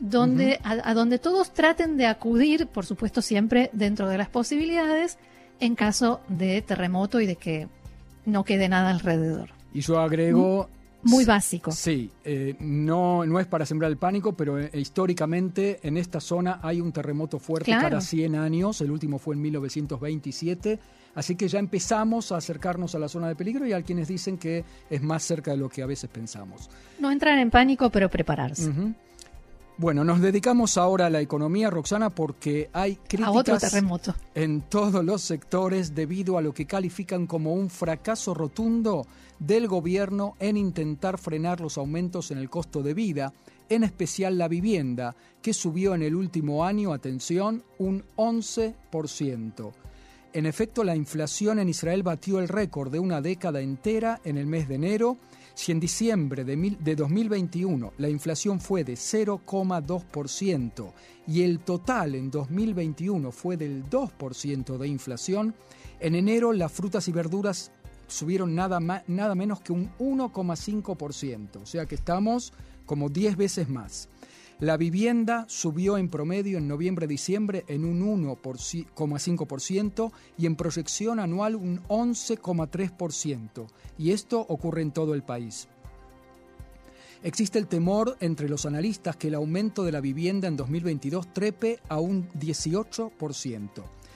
donde, 0.00 0.58
a, 0.64 0.90
a 0.90 0.94
donde 0.94 1.18
todos 1.18 1.52
traten 1.52 1.96
de 1.96 2.06
acudir, 2.06 2.66
por 2.66 2.84
supuesto 2.86 3.22
siempre 3.22 3.70
dentro 3.72 4.08
de 4.08 4.18
las 4.18 4.28
posibilidades, 4.28 5.18
en 5.60 5.76
caso 5.76 6.20
de 6.28 6.60
terremoto 6.62 7.20
y 7.20 7.26
de 7.26 7.36
que 7.36 7.68
no 8.26 8.44
quede 8.44 8.68
nada 8.68 8.90
alrededor. 8.90 9.50
Y 9.72 9.80
yo 9.80 10.00
agrego... 10.00 10.68
Muy 11.04 11.24
básico. 11.24 11.70
Sí, 11.72 12.10
eh, 12.24 12.54
no, 12.60 13.24
no 13.24 13.38
es 13.40 13.46
para 13.46 13.66
sembrar 13.66 13.90
el 13.90 13.96
pánico, 13.96 14.32
pero 14.32 14.58
eh, 14.58 14.70
históricamente 14.74 15.80
en 15.82 15.96
esta 15.96 16.20
zona 16.20 16.60
hay 16.62 16.80
un 16.80 16.92
terremoto 16.92 17.38
fuerte 17.38 17.66
Claro. 17.66 17.82
cada 17.88 18.00
100 18.00 18.34
años, 18.36 18.80
el 18.80 18.90
último 18.90 19.18
fue 19.18 19.34
en 19.34 19.42
1927, 19.42 20.78
así 21.14 21.36
que 21.36 21.48
ya 21.48 21.58
empezamos 21.58 22.32
a 22.32 22.36
acercarnos 22.36 22.94
a 22.94 22.98
la 22.98 23.08
zona 23.08 23.28
de 23.28 23.36
peligro 23.36 23.66
y 23.66 23.72
hay 23.72 23.82
quienes 23.82 24.08
dicen 24.08 24.38
que 24.38 24.64
es 24.90 25.02
más 25.02 25.22
cerca 25.22 25.50
de 25.52 25.56
lo 25.58 25.68
que 25.68 25.82
a 25.82 25.86
veces 25.86 26.10
pensamos. 26.10 26.70
No 26.98 27.10
entrar 27.10 27.38
en 27.38 27.50
pánico, 27.50 27.90
pero 27.90 28.08
prepararse. 28.08 28.72
Bueno, 29.76 30.04
nos 30.04 30.20
dedicamos 30.20 30.78
ahora 30.78 31.06
a 31.06 31.10
la 31.10 31.20
economía, 31.20 31.68
Roxana, 31.68 32.08
porque 32.08 32.70
hay 32.72 32.92
A 32.92 33.30
otro 33.32 33.42
críticas 33.42 33.60
terremoto. 33.72 34.14
en 34.36 34.60
todos 34.62 35.04
los 35.04 35.22
sectores 35.22 35.96
debido 35.96 36.38
a 36.38 36.42
lo 36.42 36.54
que 36.54 36.64
califican 36.64 37.26
como 37.26 37.54
un 37.54 37.68
fracaso 37.70 38.34
rotundo 38.34 39.04
del 39.40 39.66
gobierno 39.66 40.36
en 40.38 40.56
intentar 40.56 41.18
frenar 41.18 41.60
los 41.60 41.76
aumentos 41.76 42.30
en 42.30 42.38
el 42.38 42.48
costo 42.50 42.84
de 42.84 42.94
vida, 42.94 43.32
en 43.68 43.82
especial 43.82 44.38
la 44.38 44.46
vivienda, 44.46 45.16
que 45.42 45.52
subió 45.52 45.96
en 45.96 46.02
el 46.02 46.14
último 46.14 46.64
año, 46.64 46.92
atención, 46.92 47.64
un 47.78 48.04
11%. 48.16 49.72
En 50.34 50.46
efecto, 50.46 50.84
la 50.84 50.94
inflación 50.94 51.58
en 51.58 51.68
Israel 51.68 52.04
batió 52.04 52.38
el 52.38 52.48
récord 52.48 52.92
de 52.92 53.00
una 53.00 53.20
década 53.20 53.60
entera 53.60 54.20
en 54.24 54.36
el 54.36 54.46
mes 54.46 54.68
de 54.68 54.76
enero. 54.76 55.16
Si 55.54 55.70
en 55.72 55.78
diciembre 55.80 56.44
de, 56.44 56.56
mil- 56.56 56.78
de 56.82 56.96
2021 56.96 57.92
la 57.98 58.08
inflación 58.08 58.60
fue 58.60 58.82
de 58.84 58.94
0,2% 58.94 60.92
y 61.26 61.42
el 61.42 61.60
total 61.60 62.14
en 62.14 62.30
2021 62.30 63.30
fue 63.32 63.56
del 63.56 63.84
2% 63.88 64.76
de 64.78 64.88
inflación, 64.88 65.54
en 66.00 66.14
enero 66.16 66.52
las 66.52 66.72
frutas 66.72 67.06
y 67.08 67.12
verduras 67.12 67.70
subieron 68.08 68.54
nada, 68.54 68.80
ma- 68.80 69.02
nada 69.06 69.34
menos 69.34 69.60
que 69.60 69.72
un 69.72 69.90
1,5%, 69.98 71.62
o 71.62 71.66
sea 71.66 71.86
que 71.86 71.94
estamos 71.94 72.52
como 72.84 73.08
10 73.08 73.36
veces 73.36 73.68
más. 73.68 74.08
La 74.60 74.76
vivienda 74.76 75.44
subió 75.48 75.98
en 75.98 76.08
promedio 76.08 76.58
en 76.58 76.68
noviembre-diciembre 76.68 77.64
en 77.66 77.84
un 77.84 78.24
1,5% 78.24 80.12
y 80.38 80.46
en 80.46 80.54
proyección 80.54 81.18
anual 81.18 81.56
un 81.56 81.82
11,3%. 81.88 83.66
Y 83.98 84.12
esto 84.12 84.40
ocurre 84.40 84.82
en 84.82 84.92
todo 84.92 85.14
el 85.14 85.24
país. 85.24 85.66
Existe 87.24 87.58
el 87.58 87.66
temor 87.66 88.16
entre 88.20 88.48
los 88.48 88.66
analistas 88.66 89.16
que 89.16 89.28
el 89.28 89.34
aumento 89.34 89.82
de 89.82 89.92
la 89.92 90.00
vivienda 90.00 90.46
en 90.46 90.56
2022 90.56 91.32
trepe 91.32 91.80
a 91.88 91.98
un 91.98 92.28
18%. 92.32 93.70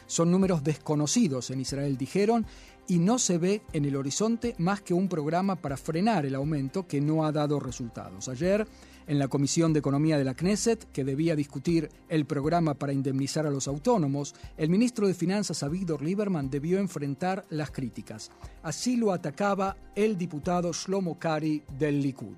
Son 0.07 0.31
números 0.31 0.63
desconocidos 0.63 1.51
en 1.51 1.61
Israel, 1.61 1.97
dijeron, 1.97 2.47
y 2.87 2.99
no 2.99 3.19
se 3.19 3.39
ve 3.39 3.63
en 3.73 3.85
el 3.85 3.97
horizonte 3.97 4.55
más 4.59 4.81
que 4.83 4.95
un 4.95 5.09
programa 5.09 5.57
para 5.57 5.77
frenar 5.77 6.27
el 6.27 6.35
aumento 6.35 6.87
que 6.87 7.01
no 7.01 7.27
ha 7.27 7.33
dado 7.33 7.61
resultados. 7.61 8.29
Ayer, 8.29 8.67
en 9.09 9.19
la 9.19 9.27
Comisión 9.29 9.73
de 9.73 9.81
Economía 9.81 10.19
de 10.19 10.25
la 10.25 10.35
Knesset, 10.35 10.93
que 10.93 11.03
debía 11.03 11.35
discutir 11.35 11.89
el 12.09 12.27
programa 12.27 12.75
para 12.75 12.93
indemnizar 12.93 13.47
a 13.47 13.51
los 13.51 13.67
autónomos, 13.67 14.35
el 14.57 14.71
ministro 14.71 15.09
de 15.09 15.15
Finanzas 15.15 15.63
Avigdor 15.63 16.03
Lieberman 16.03 16.51
debió 16.51 16.79
enfrentar 16.79 17.45
las 17.51 17.71
críticas. 17.71 18.31
Así 18.63 18.97
lo 18.97 19.13
atacaba 19.13 19.77
el 19.97 20.17
diputado 20.17 20.73
Shlomo 20.73 21.19
Kari 21.19 21.63
del 21.79 22.01
Likud. 22.01 22.37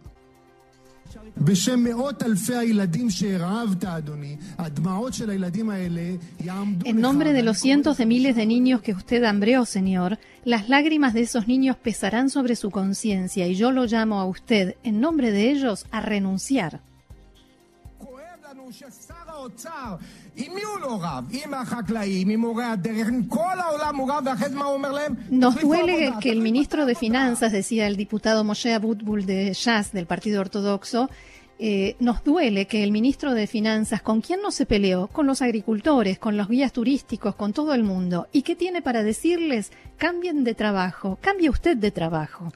בשם 1.37 1.79
מאות 1.83 2.23
אלפי 2.23 2.55
הילדים 2.55 3.09
שהרעבת, 3.09 3.85
אדוני, 3.85 4.35
הדמעות 4.57 5.13
של 5.13 5.29
הילדים 5.29 5.69
האלה 5.69 6.01
יעמדו 6.43 6.85
En 6.85 6.97
לך, 6.97 7.05
nombre 7.05 7.23
de 7.23 7.27
ואני 7.27 7.43
los 7.43 7.61
קורא 7.61 7.73
cientos 7.73 7.99
לך 7.99 8.01
de 8.01 8.05
miles 8.05 8.35
de 8.35 8.45
niños 8.45 8.81
que 8.81 8.93
usted 8.93 9.23
hambreó, 9.23 9.65
Señor, 9.65 10.17
las 10.45 10.69
lágrimas 10.69 11.13
de 11.13 11.21
esos 11.21 11.47
niños 11.47 11.77
pesarán 11.77 12.29
sobre 12.29 12.55
su 12.55 12.69
conciencia 12.71 13.47
y 13.47 13.55
yo 13.55 13.71
lo 13.71 13.85
llamo 13.85 14.19
a 14.19 14.25
usted, 14.25 14.75
en 14.83 14.99
nombre 14.99 15.31
de 15.31 15.51
ellos, 15.51 15.85
a 15.91 16.01
renunciar. 16.01 16.81
כואב 19.39 19.39
לנו 19.39 19.49
ששר 19.59 19.69
האוצר, 19.71 19.95
עם 20.35 20.55
מי 20.55 20.61
הוא 20.61 20.79
לא 20.79 20.99
רב? 21.01 21.25
עם 21.31 21.53
החקלאים, 21.53 22.29
עם 22.29 22.39
מורי 22.39 22.63
הדרך, 22.63 23.07
עם 23.07 23.23
כל 23.23 23.59
העולם 23.59 23.95
הוא 23.95 24.11
רב, 24.11 24.23
ואחרי 24.25 24.49
זה 24.49 24.55
מה 24.55 24.65
הוא 24.65 24.73
אומר 24.73 24.91
להם? 24.91 25.13
Nos 25.29 25.55
תחליפו 25.55 25.73
duele 25.73 25.91
עבודה, 25.91 26.19
que 26.21 26.29
el 26.29 26.37
תחליפו 26.37 26.43
ministro 26.43 26.85
de 26.85 26.91
עבודה. 26.91 26.99
Finanzas, 26.99 27.51
decía 27.51 27.87
el 27.87 27.95
diputado 27.95 28.43
Moshe 28.43 28.73
Abutbul 28.73 29.25
de 29.25 29.53
Shas, 29.53 29.91
del 29.91 30.05
Partido 30.05 30.41
Ortodoxo, 30.41 31.09
eh, 31.59 31.95
nos 31.99 32.23
duele 32.23 32.67
que 32.67 32.83
el 32.83 32.91
ministro 32.91 33.33
de 33.33 33.47
Finanzas, 33.47 34.01
¿con 34.01 34.21
quién 34.21 34.41
no 34.41 34.51
se 34.51 34.65
peleó? 34.65 35.07
Con 35.07 35.25
los 35.27 35.41
agricultores, 35.41 36.19
con 36.19 36.35
los 36.37 36.47
guías 36.49 36.73
turísticos, 36.73 37.35
con 37.35 37.53
todo 37.53 37.73
el 37.73 37.83
mundo. 37.83 38.27
¿Y 38.33 38.41
qué 38.41 38.55
tiene 38.55 38.81
para 38.81 39.03
decirles? 39.03 39.71
Cambien 39.97 40.43
de 40.43 40.53
trabajo, 40.53 41.17
cambie 41.21 41.49
usted 41.49 41.77
de 41.77 41.91
trabajo. 41.91 42.51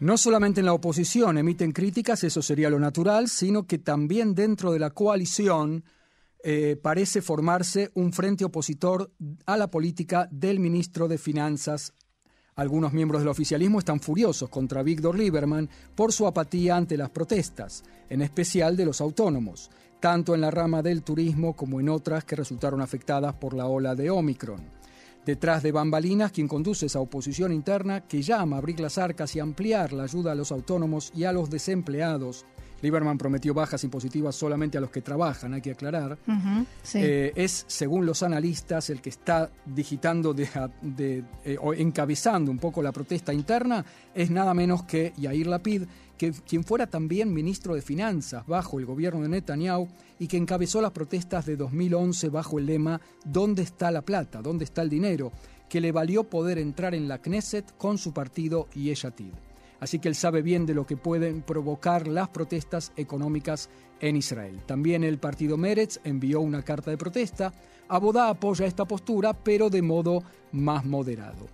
No 0.00 0.18
solamente 0.18 0.60
en 0.60 0.66
la 0.66 0.72
oposición 0.72 1.38
emiten 1.38 1.72
críticas, 1.72 2.24
eso 2.24 2.42
sería 2.42 2.70
lo 2.70 2.78
natural, 2.78 3.28
sino 3.28 3.66
que 3.66 3.78
también 3.78 4.34
dentro 4.34 4.72
de 4.72 4.80
la 4.80 4.90
coalición 4.90 5.84
eh, 6.42 6.76
parece 6.80 7.22
formarse 7.22 7.90
un 7.94 8.12
frente 8.12 8.44
opositor 8.44 9.12
a 9.46 9.56
la 9.56 9.70
política 9.70 10.28
del 10.30 10.58
ministro 10.58 11.08
de 11.08 11.16
Finanzas. 11.16 11.94
Algunos 12.56 12.92
miembros 12.92 13.22
del 13.22 13.28
oficialismo 13.28 13.78
están 13.78 13.98
furiosos 14.00 14.48
contra 14.48 14.82
Víctor 14.82 15.16
Lieberman 15.16 15.70
por 15.94 16.12
su 16.12 16.26
apatía 16.26 16.76
ante 16.76 16.96
las 16.96 17.10
protestas, 17.10 17.82
en 18.10 18.20
especial 18.20 18.76
de 18.76 18.84
los 18.84 19.00
autónomos, 19.00 19.70
tanto 20.00 20.34
en 20.34 20.42
la 20.42 20.50
rama 20.50 20.82
del 20.82 21.02
turismo 21.02 21.56
como 21.56 21.80
en 21.80 21.88
otras 21.88 22.24
que 22.24 22.36
resultaron 22.36 22.82
afectadas 22.82 23.34
por 23.34 23.54
la 23.54 23.66
ola 23.66 23.94
de 23.94 24.10
Omicron. 24.10 24.60
Detrás 25.24 25.62
de 25.62 25.72
bambalinas, 25.72 26.32
quien 26.32 26.48
conduce 26.48 26.86
esa 26.86 27.00
oposición 27.00 27.50
interna 27.52 28.02
que 28.02 28.20
llama 28.20 28.56
a 28.56 28.58
abrir 28.58 28.78
las 28.80 28.98
arcas 28.98 29.34
y 29.34 29.40
ampliar 29.40 29.94
la 29.94 30.02
ayuda 30.02 30.32
a 30.32 30.34
los 30.34 30.52
autónomos 30.52 31.12
y 31.14 31.24
a 31.24 31.32
los 31.32 31.48
desempleados. 31.48 32.44
Lieberman 32.84 33.18
prometió 33.18 33.52
bajas 33.54 33.82
impositivas 33.82 34.36
solamente 34.36 34.78
a 34.78 34.80
los 34.80 34.90
que 34.90 35.00
trabajan, 35.02 35.54
hay 35.54 35.60
que 35.62 35.72
aclarar. 35.72 36.16
Sí. 36.82 36.98
Eh, 37.02 37.32
es, 37.34 37.64
según 37.66 38.06
los 38.06 38.22
analistas, 38.22 38.90
el 38.90 39.00
que 39.00 39.08
está 39.10 39.50
digitando, 39.66 40.32
de, 40.34 40.48
de- 40.82 41.24
eh, 41.44 41.56
o 41.60 41.74
encabezando 41.74 42.50
un 42.50 42.58
poco 42.58 42.82
la 42.82 42.92
protesta 42.92 43.32
interna, 43.32 43.84
es 44.14 44.30
nada 44.30 44.54
menos 44.54 44.84
que 44.84 45.12
Yair 45.16 45.46
Lapid, 45.48 45.82
que, 46.16 46.30
quien 46.32 46.62
fuera 46.62 46.86
también 46.86 47.32
ministro 47.34 47.74
de 47.74 47.82
Finanzas 47.82 48.46
bajo 48.46 48.78
el 48.78 48.86
gobierno 48.86 49.22
de 49.22 49.28
Netanyahu 49.28 49.88
y 50.20 50.28
que 50.28 50.36
encabezó 50.36 50.80
las 50.80 50.92
protestas 50.92 51.44
de 51.46 51.56
2011 51.56 52.28
bajo 52.28 52.60
el 52.60 52.66
lema 52.66 53.00
¿Dónde 53.24 53.62
está 53.62 53.90
la 53.90 54.02
plata? 54.02 54.40
¿Dónde 54.40 54.64
está 54.64 54.82
el 54.82 54.90
dinero? 54.90 55.32
que 55.68 55.80
le 55.80 55.90
valió 55.90 56.22
poder 56.24 56.58
entrar 56.58 56.94
en 56.94 57.08
la 57.08 57.18
Knesset 57.18 57.76
con 57.78 57.98
su 57.98 58.12
partido 58.12 58.68
Yeshatid. 58.74 59.32
Así 59.84 59.98
que 59.98 60.08
él 60.08 60.14
sabe 60.14 60.40
bien 60.40 60.64
de 60.64 60.72
lo 60.72 60.86
que 60.86 60.96
pueden 60.96 61.42
provocar 61.42 62.08
las 62.08 62.30
protestas 62.30 62.90
económicas 62.96 63.68
en 64.00 64.16
Israel. 64.16 64.60
También 64.64 65.04
el 65.04 65.18
partido 65.18 65.58
Meretz 65.58 66.00
envió 66.04 66.40
una 66.40 66.62
carta 66.62 66.90
de 66.90 66.96
protesta 66.96 67.52
Abodá 67.88 68.30
apoya 68.30 68.64
esta 68.64 68.86
postura, 68.86 69.34
pero 69.34 69.68
de 69.68 69.82
modo 69.82 70.22
más 70.52 70.86
moderado. 70.86 71.48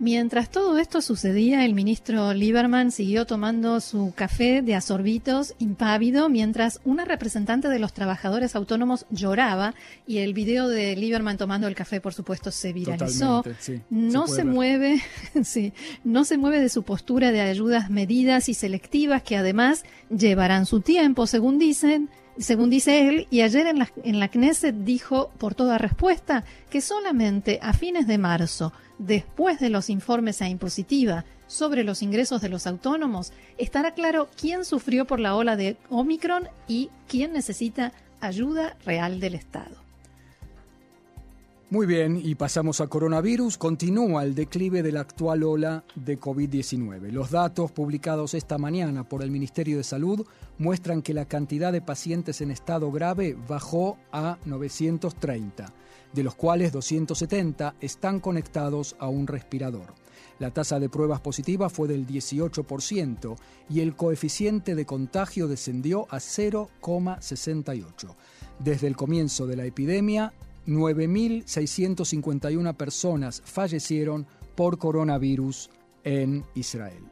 Mientras 0.00 0.48
todo 0.48 0.78
esto 0.78 1.02
sucedía, 1.02 1.64
el 1.64 1.74
ministro 1.74 2.32
Lieberman 2.32 2.92
siguió 2.92 3.26
tomando 3.26 3.80
su 3.80 4.12
café 4.14 4.62
de 4.62 4.76
asorbitos 4.76 5.54
impávido 5.58 6.28
mientras 6.28 6.80
una 6.84 7.04
representante 7.04 7.68
de 7.68 7.80
los 7.80 7.92
trabajadores 7.92 8.54
autónomos 8.54 9.06
lloraba 9.10 9.74
y 10.06 10.18
el 10.18 10.34
video 10.34 10.68
de 10.68 10.94
Lieberman 10.94 11.36
tomando 11.36 11.66
el 11.66 11.74
café, 11.74 12.00
por 12.00 12.14
supuesto, 12.14 12.52
se 12.52 12.72
viralizó. 12.72 13.42
Sí, 13.58 13.80
no 13.90 14.28
se, 14.28 14.36
se 14.36 14.44
mueve, 14.44 15.02
sí, 15.42 15.72
no 16.04 16.24
se 16.24 16.38
mueve 16.38 16.60
de 16.60 16.68
su 16.68 16.84
postura 16.84 17.32
de 17.32 17.40
ayudas 17.40 17.90
medidas 17.90 18.48
y 18.48 18.54
selectivas 18.54 19.24
que 19.24 19.36
además 19.36 19.84
llevarán 20.10 20.66
su 20.66 20.80
tiempo, 20.80 21.26
según 21.26 21.58
dicen, 21.58 22.08
según 22.38 22.70
dice 22.70 23.08
él, 23.08 23.26
y 23.30 23.40
ayer 23.42 23.66
en 23.66 23.78
la, 23.78 23.90
en 24.04 24.20
la 24.20 24.28
Knesset 24.28 24.74
dijo 24.74 25.30
por 25.38 25.54
toda 25.54 25.78
respuesta 25.78 26.44
que 26.70 26.80
solamente 26.80 27.58
a 27.62 27.72
fines 27.72 28.06
de 28.06 28.18
marzo, 28.18 28.72
después 28.98 29.60
de 29.60 29.70
los 29.70 29.90
informes 29.90 30.42
a 30.42 30.48
impositiva 30.48 31.24
sobre 31.46 31.82
los 31.82 32.02
ingresos 32.02 32.40
de 32.40 32.48
los 32.48 32.66
autónomos, 32.66 33.32
estará 33.56 33.92
claro 33.92 34.28
quién 34.38 34.64
sufrió 34.64 35.06
por 35.06 35.18
la 35.18 35.34
ola 35.34 35.56
de 35.56 35.76
Omicron 35.88 36.48
y 36.68 36.90
quién 37.08 37.32
necesita 37.32 37.92
ayuda 38.20 38.76
real 38.84 39.20
del 39.20 39.34
Estado. 39.34 39.87
Muy 41.70 41.84
bien, 41.84 42.18
y 42.24 42.34
pasamos 42.34 42.80
a 42.80 42.86
coronavirus. 42.86 43.58
Continúa 43.58 44.22
el 44.22 44.34
declive 44.34 44.82
de 44.82 44.90
la 44.90 45.00
actual 45.00 45.42
ola 45.42 45.84
de 45.96 46.18
COVID-19. 46.18 47.10
Los 47.10 47.30
datos 47.30 47.72
publicados 47.72 48.32
esta 48.32 48.56
mañana 48.56 49.06
por 49.06 49.22
el 49.22 49.30
Ministerio 49.30 49.76
de 49.76 49.84
Salud 49.84 50.26
muestran 50.56 51.02
que 51.02 51.12
la 51.12 51.26
cantidad 51.26 51.70
de 51.70 51.82
pacientes 51.82 52.40
en 52.40 52.50
estado 52.50 52.90
grave 52.90 53.36
bajó 53.46 53.98
a 54.12 54.38
930, 54.46 55.74
de 56.14 56.22
los 56.22 56.34
cuales 56.36 56.72
270 56.72 57.74
están 57.82 58.20
conectados 58.20 58.96
a 58.98 59.08
un 59.08 59.26
respirador. 59.26 59.92
La 60.38 60.50
tasa 60.50 60.80
de 60.80 60.88
pruebas 60.88 61.20
positivas 61.20 61.70
fue 61.70 61.86
del 61.86 62.06
18% 62.06 63.36
y 63.68 63.80
el 63.80 63.94
coeficiente 63.94 64.74
de 64.74 64.86
contagio 64.86 65.48
descendió 65.48 66.06
a 66.08 66.16
0,68. 66.16 68.14
Desde 68.58 68.86
el 68.86 68.96
comienzo 68.96 69.46
de 69.46 69.56
la 69.56 69.66
epidemia, 69.66 70.32
9.651 70.68 72.76
personas 72.76 73.42
fallecieron 73.44 74.28
por 74.54 74.78
coronavirus 74.78 75.70
en 76.04 76.44
Israel. 76.54 77.02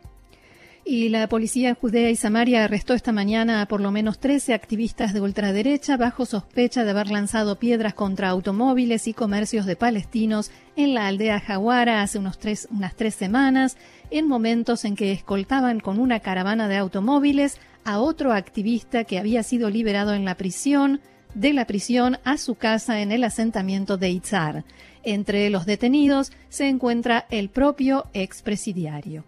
Y 0.89 1.09
la 1.09 1.29
policía 1.29 1.75
judea 1.75 2.11
y 2.11 2.17
Samaria 2.17 2.63
arrestó 2.63 2.95
esta 2.95 3.11
mañana 3.11 3.61
a 3.61 3.67
por 3.67 3.81
lo 3.81 3.91
menos 3.91 4.21
13 4.21 4.55
activistas 4.55 5.13
de 5.13 5.21
ultraderecha 5.21 5.97
bajo 5.97 6.27
sospecha 6.27 6.85
de 6.85 6.91
haber 6.91 7.11
lanzado 7.11 7.59
piedras 7.59 7.95
contra 7.95 8.29
automóviles 8.29 9.09
y 9.09 9.13
comercios 9.13 9.67
de 9.67 9.75
palestinos 9.75 10.53
en 10.77 10.95
la 10.95 11.09
aldea 11.09 11.41
Jawara 11.41 12.03
hace 12.03 12.21
unos 12.21 12.39
tres, 12.39 12.69
unas 12.71 12.95
tres 12.95 13.17
semanas, 13.17 13.77
en 14.13 14.29
momentos 14.29 14.85
en 14.85 14.95
que 14.95 15.11
escoltaban 15.11 15.81
con 15.81 15.99
una 15.99 16.21
caravana 16.21 16.69
de 16.69 16.77
automóviles 16.77 17.59
a 17.83 17.99
otro 17.99 18.33
activista 18.33 19.03
que 19.03 19.19
había 19.19 19.43
sido 19.43 19.71
liberado 19.71 20.15
en 20.15 20.25
la 20.25 20.37
prisión 20.37 21.01
de 21.37 21.53
la 21.53 21.67
prisión 21.67 22.19
a 22.25 22.39
su 22.39 22.55
casa 22.55 23.03
en 23.03 23.13
el 23.13 23.23
asentamiento 23.23 23.99
de 23.99 24.09
Itzar. 24.09 24.65
Entre 25.03 25.51
los 25.51 25.67
detenidos 25.67 26.33
se 26.49 26.67
encuentra 26.67 27.27
el 27.31 27.51
propio 27.51 28.07
expresidiario. 28.15 29.25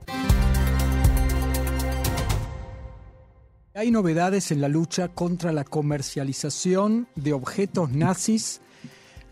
Hay 3.75 3.91
novedades 3.91 4.51
en 4.51 4.63
la 4.63 4.69
lucha 4.69 5.09
contra 5.09 5.53
la 5.53 5.65
comercialización 5.65 7.09
de 7.15 7.35
objetos 7.35 7.93
nazis. 7.93 8.63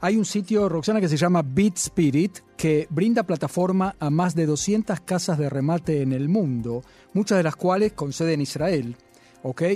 Hay 0.00 0.16
un 0.16 0.26
sitio, 0.26 0.68
Roxana, 0.68 1.00
que 1.00 1.08
se 1.08 1.16
llama 1.16 1.42
Beat 1.42 1.78
Spirit, 1.78 2.38
que 2.58 2.86
brinda 2.90 3.22
plataforma 3.22 3.96
a 3.98 4.10
más 4.10 4.34
de 4.34 4.44
200 4.44 5.00
casas 5.00 5.38
de 5.38 5.48
remate 5.48 6.02
en 6.02 6.12
el 6.12 6.28
mundo, 6.28 6.82
muchas 7.14 7.38
de 7.38 7.44
las 7.44 7.56
cuales 7.56 7.94
con 7.94 8.12
sede 8.12 8.34
en 8.34 8.42
Israel. 8.42 8.96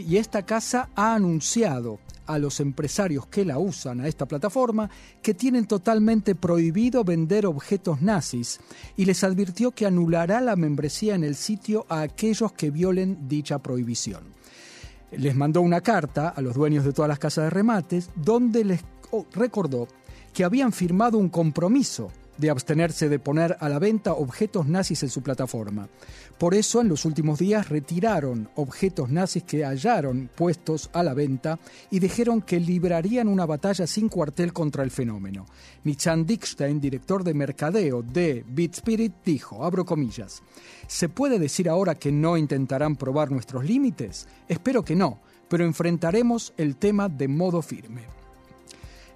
Y 0.07 0.17
esta 0.17 0.43
casa 0.45 0.89
ha 0.97 1.15
anunciado 1.15 2.01
a 2.27 2.39
los 2.39 2.59
empresarios 2.59 3.27
que 3.27 3.45
la 3.45 3.59
usan 3.59 4.01
a 4.01 4.09
esta 4.09 4.27
plataforma 4.27 4.91
que 5.23 5.35
tienen 5.35 5.67
totalmente 5.67 6.35
prohibido 6.35 7.05
vender 7.05 7.47
objetos 7.47 8.03
nazis 8.03 8.61
y 8.97 9.05
les 9.05 9.23
advirtió 9.23 9.71
que 9.71 9.87
anulará 9.87 10.41
la 10.41 10.57
membresía 10.57 11.15
en 11.15 11.23
el 11.23 11.37
sitio 11.37 11.87
a 11.89 12.01
aquellos 12.03 12.53
que 12.53 12.71
violen 12.71 13.29
dicha 13.29 13.61
prohibición. 13.61 14.25
Les 15.13 15.37
mandó 15.37 15.61
una 15.61 15.81
carta 15.81 16.31
a 16.31 16.41
los 16.41 16.55
dueños 16.55 16.85
de 16.85 16.93
todas 16.93 17.09
las 17.09 17.19
casas 17.21 17.45
de 17.45 17.51
remates 17.51 18.11
donde 18.17 18.65
les 18.65 18.81
recordó 19.33 19.87
que 20.33 20.45
habían 20.45 20.73
firmado 20.73 21.17
un 21.17 21.29
compromiso 21.29 22.11
de 22.39 22.51
abstenerse 22.51 23.09
de 23.09 23.19
poner 23.19 23.57
a 23.61 23.69
la 23.69 23.79
venta 23.79 24.13
objetos 24.13 24.67
nazis 24.67 25.03
en 25.03 25.11
su 25.11 25.23
plataforma. 25.23 25.89
Por 26.39 26.55
eso, 26.55 26.81
en 26.81 26.89
los 26.89 27.05
últimos 27.05 27.39
días 27.39 27.69
retiraron 27.69 28.49
objetos 28.55 29.11
nazis 29.11 29.43
que 29.43 29.65
hallaron 29.65 30.31
puestos 30.35 30.89
a 30.93 31.03
la 31.03 31.13
venta 31.13 31.59
y 31.91 31.99
dijeron 31.99 32.41
que 32.41 32.59
librarían 32.59 33.29
una 33.29 33.45
batalla 33.45 33.87
sin 33.87 34.09
cuartel 34.09 34.53
contra 34.53 34.83
el 34.83 34.91
fenómeno. 34.91 35.47
Nichan 35.85 36.25
Dickstein, 36.25 36.81
director 36.81 37.25
de 37.25 37.35
mercadeo 37.35 38.03
de 38.03 38.45
Beat 38.49 38.75
Spirit, 38.75 39.13
dijo, 39.25 39.65
abro 39.65 39.85
comillas, 39.85 40.43
¿se 40.87 41.09
puede 41.09 41.39
decir 41.39 41.69
ahora 41.69 41.95
que 41.95 42.11
no 42.11 42.37
intentarán 42.37 42.97
probar 42.97 43.31
nuestros 43.31 43.65
límites? 43.65 44.27
Espero 44.49 44.83
que 44.83 44.97
no, 44.97 45.21
pero 45.49 45.65
enfrentaremos 45.65 46.55
el 46.57 46.77
tema 46.77 47.09
de 47.09 47.29
modo 47.29 47.61
firme. 47.61 48.20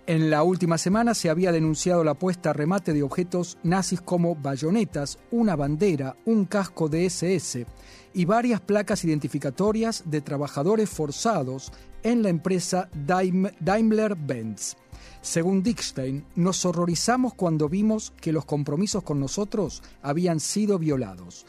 En 0.06 0.28
la 0.28 0.42
última 0.42 0.76
semana 0.76 1.14
se 1.14 1.30
había 1.30 1.50
denunciado 1.50 2.04
la 2.04 2.12
puesta 2.12 2.50
a 2.50 2.52
remate 2.52 2.92
de 2.92 3.02
objetos 3.02 3.56
nazis 3.62 4.02
como 4.02 4.34
bayonetas, 4.34 5.18
una 5.30 5.56
bandera, 5.56 6.14
un 6.26 6.44
casco 6.44 6.90
de 6.90 7.06
SS 7.06 7.66
y 8.12 8.26
varias 8.26 8.60
placas 8.60 9.02
identificatorias 9.06 10.02
de 10.04 10.20
trabajadores 10.20 10.90
forzados 10.90 11.72
en 12.02 12.22
la 12.22 12.28
empresa 12.28 12.90
Daimler-Benz. 12.94 14.76
Según 15.22 15.62
Dickstein, 15.62 16.26
nos 16.36 16.66
horrorizamos 16.66 17.32
cuando 17.32 17.70
vimos 17.70 18.12
que 18.20 18.30
los 18.30 18.44
compromisos 18.44 19.02
con 19.04 19.18
nosotros 19.18 19.82
habían 20.02 20.38
sido 20.38 20.78
violados. 20.78 21.46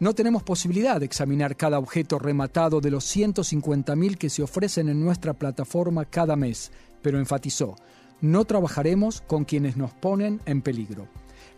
No 0.00 0.14
tenemos 0.14 0.42
posibilidad 0.42 0.98
de 1.00 1.04
examinar 1.06 1.54
cada 1.54 1.78
objeto 1.78 2.18
rematado 2.18 2.80
de 2.80 2.90
los 2.90 3.14
150.000 3.14 4.16
que 4.16 4.30
se 4.30 4.42
ofrecen 4.42 4.88
en 4.88 5.04
nuestra 5.04 5.34
plataforma 5.34 6.06
cada 6.06 6.34
mes, 6.34 6.72
pero 7.02 7.18
enfatizó, 7.18 7.76
no 8.20 8.44
trabajaremos 8.44 9.20
con 9.20 9.44
quienes 9.44 9.76
nos 9.76 9.92
ponen 9.92 10.40
en 10.46 10.62
peligro. 10.62 11.08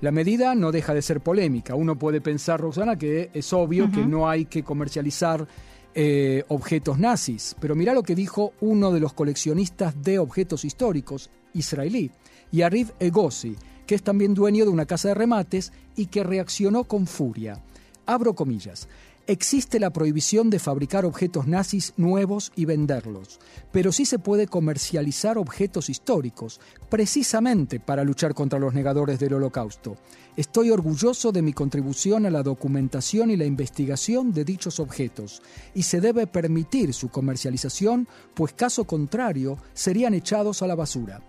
La 0.01 0.11
medida 0.11 0.55
no 0.55 0.73
deja 0.73 0.93
de 0.95 1.03
ser 1.03 1.21
polémica. 1.21 1.75
Uno 1.75 1.97
puede 1.97 2.21
pensar, 2.21 2.61
Roxana, 2.61 2.97
que 2.97 3.31
es 3.33 3.53
obvio 3.53 3.91
que 3.91 4.05
no 4.05 4.29
hay 4.29 4.47
que 4.47 4.63
comercializar 4.63 5.47
eh, 5.95 6.43
objetos 6.49 6.99
nazis, 6.99 7.55
pero 7.61 7.77
mira 7.77 7.95
lo 7.95 8.03
que 8.03 8.17
dijo 8.17 8.53
uno 8.61 8.91
de 8.91 8.99
los 8.99 9.13
coleccionistas 9.13 10.03
de 10.03 10.19
objetos 10.19 10.65
históricos 10.65 11.31
israelí, 11.53 12.11
Yariv 12.51 12.93
Egosi, 12.99 13.57
que 13.87 13.95
es 13.95 14.03
también 14.03 14.35
dueño 14.35 14.65
de 14.65 14.71
una 14.71 14.87
casa 14.87 15.09
de 15.09 15.15
remates 15.15 15.73
y 15.95 16.07
que 16.07 16.25
reaccionó 16.25 16.85
con 16.85 17.07
furia. 17.07 17.63
Abro 18.07 18.35
comillas. 18.35 18.89
Existe 19.27 19.81
la 19.81 19.89
prohibición 19.89 20.51
de 20.51 20.59
fabricar 20.59 21.07
objetos 21.07 21.47
nazis 21.47 21.95
nuevos 21.97 22.53
y 22.57 22.67
venderlos, 22.67 23.41
pero 23.73 23.91
sí 23.91 24.05
se 24.05 24.19
puede 24.19 24.47
comercializar 24.47 25.39
objetos 25.39 25.89
históricos, 25.89 26.61
precisamente 26.91 27.81
para 27.81 28.05
luchar 28.05 28.35
contra 28.35 28.59
los 28.59 28.75
negadores 28.75 29.19
del 29.19 29.33
holocausto. 29.33 29.97
Estoy 30.37 30.71
orgulloso 30.71 31.33
de 31.33 31.41
mi 31.41 31.55
contribución 31.55 32.27
a 32.27 32.31
la 32.31 32.43
documentación 32.43 33.31
y 33.31 33.37
la 33.39 33.47
investigación 33.47 34.31
de 34.35 34.45
dichos 34.45 34.79
objetos, 34.79 35.41
y 35.75 35.85
se 35.85 36.03
debe 36.03 36.27
permitir 36.27 36.93
su 36.93 37.09
comercialización, 37.09 38.07
pues 38.35 38.53
caso 38.53 38.85
contrario 38.85 39.57
serían 39.73 40.13
echados 40.13 40.61
a 40.61 40.67
la 40.67 40.75
basura. 40.75 41.23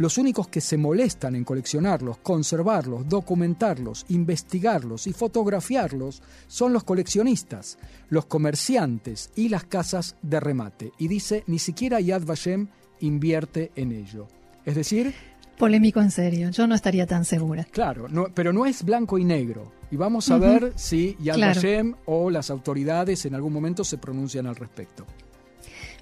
Los 0.00 0.16
únicos 0.16 0.48
que 0.48 0.62
se 0.62 0.78
molestan 0.78 1.36
en 1.36 1.44
coleccionarlos, 1.44 2.16
conservarlos, 2.22 3.06
documentarlos, 3.06 4.06
investigarlos 4.08 5.06
y 5.06 5.12
fotografiarlos 5.12 6.22
son 6.46 6.72
los 6.72 6.84
coleccionistas, 6.84 7.76
los 8.08 8.24
comerciantes 8.24 9.30
y 9.36 9.50
las 9.50 9.64
casas 9.64 10.16
de 10.22 10.40
remate. 10.40 10.92
Y 10.96 11.06
dice, 11.06 11.44
ni 11.48 11.58
siquiera 11.58 12.00
Yad 12.00 12.24
Vashem 12.24 12.68
invierte 13.00 13.72
en 13.76 13.92
ello. 13.92 14.26
Es 14.64 14.74
decir... 14.74 15.12
Polémico 15.58 16.00
en 16.00 16.10
serio, 16.10 16.48
yo 16.48 16.66
no 16.66 16.74
estaría 16.74 17.06
tan 17.06 17.26
segura. 17.26 17.64
Claro, 17.64 18.06
pero 18.32 18.54
no 18.54 18.64
es 18.64 18.82
blanco 18.82 19.18
y 19.18 19.24
negro. 19.24 19.70
Y 19.90 19.96
vamos 19.96 20.30
a 20.30 20.38
ver 20.38 20.72
si 20.76 21.14
Yad 21.20 21.38
Vashem 21.38 21.94
o 22.06 22.30
las 22.30 22.48
autoridades 22.48 23.26
en 23.26 23.34
algún 23.34 23.52
momento 23.52 23.84
se 23.84 23.98
pronuncian 23.98 24.46
al 24.46 24.56
respecto. 24.56 25.04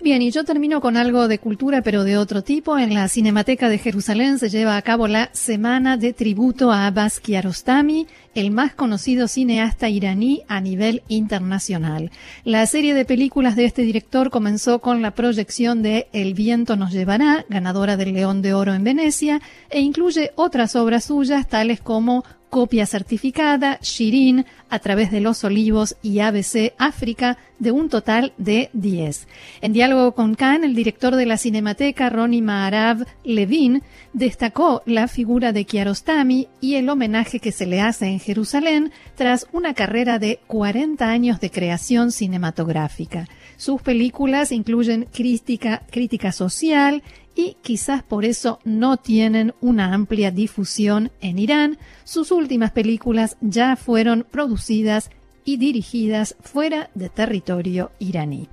Bien, 0.01 0.23
y 0.23 0.31
yo 0.31 0.45
termino 0.45 0.81
con 0.81 0.97
algo 0.97 1.27
de 1.27 1.41
cultura, 1.41 1.83
pero 1.83 2.05
de 2.05 2.17
otro 2.17 2.43
tipo. 2.43 2.79
En 2.79 2.95
la 2.95 3.09
Cinemateca 3.09 3.69
de 3.69 3.79
Jerusalén 3.79 4.39
se 4.39 4.49
lleva 4.49 4.77
a 4.77 4.83
cabo 4.83 5.09
la 5.09 5.29
Semana 5.33 5.97
de 5.97 6.13
Tributo 6.13 6.71
a 6.71 6.87
Abbas 6.87 7.19
Kiarostami, 7.19 8.07
el 8.35 8.51
más 8.51 8.75
conocido 8.75 9.29
cineasta 9.29 9.89
iraní 9.89 10.43
a 10.49 10.61
nivel 10.61 11.03
internacional. 11.09 12.11
La 12.45 12.67
serie 12.67 12.95
de 12.95 13.05
películas 13.05 13.57
de 13.57 13.65
este 13.65 13.83
director 13.83 14.31
comenzó 14.31 14.81
con 14.81 15.03
la 15.03 15.13
proyección 15.13 15.83
de 15.83 16.09
El 16.13 16.35
viento 16.35 16.77
nos 16.77 16.93
llevará, 16.93 17.45
ganadora 17.49 17.97
del 17.97 18.13
León 18.13 18.43
de 18.43 18.55
Oro 18.55 18.75
en 18.75 18.85
Venecia, 18.85 19.41
e 19.71 19.81
incluye 19.81 20.33
otras 20.37 20.77
obras 20.77 21.05
suyas 21.05 21.49
tales 21.49 21.81
como 21.81 22.25
Copia 22.51 22.87
certificada, 22.87 23.79
Shirin, 23.83 24.47
a 24.71 24.79
través 24.79 25.11
de 25.11 25.21
Los 25.21 25.45
Olivos 25.45 25.97
y 26.03 26.21
ABC 26.21 26.73
África, 26.79 27.37
de 27.59 27.73
un 27.73 27.89
total 27.89 28.33
de 28.39 28.71
10. 28.73 29.27
En 29.61 29.73
diálogo 29.73 30.13
con 30.13 30.35
Khan, 30.35 30.65
el 30.65 30.75
director 30.75 31.17
de 31.17 31.27
la 31.27 31.37
Cinemateca, 31.37 32.09
Ronnie 32.09 32.41
Maarav 32.41 33.05
Levin, 33.25 33.83
destacó 34.13 34.83
la 34.87 35.09
figura 35.09 35.53
de 35.53 35.65
Kiarostami 35.65 36.49
y 36.61 36.77
el 36.77 36.89
homenaje 36.89 37.39
que 37.39 37.53
se 37.53 37.67
le 37.67 37.81
hace 37.81 38.07
Jerusalén 38.19 38.93
tras 39.15 39.47
una 39.53 39.75
carrera 39.75 40.19
de 40.19 40.41
40 40.47 41.09
años 41.09 41.41
de 41.41 41.51
creación 41.51 42.13
cinematográfica. 42.13 43.27
Sus 43.57 43.83
películas 43.83 44.53
incluyen 44.53 45.09
crítica, 45.13 45.83
crítica 45.91 46.33
social 46.33 47.03
y 47.35 47.57
quizás 47.63 48.03
por 48.03 48.25
eso 48.25 48.59
no 48.65 48.97
tienen 48.97 49.55
una 49.61 49.95
amplia 49.95 50.31
difusión 50.31 51.11
en 51.21 51.39
Irán. 51.39 51.79
Sus 52.05 52.33
últimas 52.33 52.73
películas 52.73 53.37
ya 53.41 53.77
fueron 53.77 54.27
producidas 54.29 55.11
y 55.45 55.57
dirigidas 55.57 56.37
fuera 56.41 56.91
de 56.95 57.09
territorio 57.09 57.91
iraní. 57.99 58.49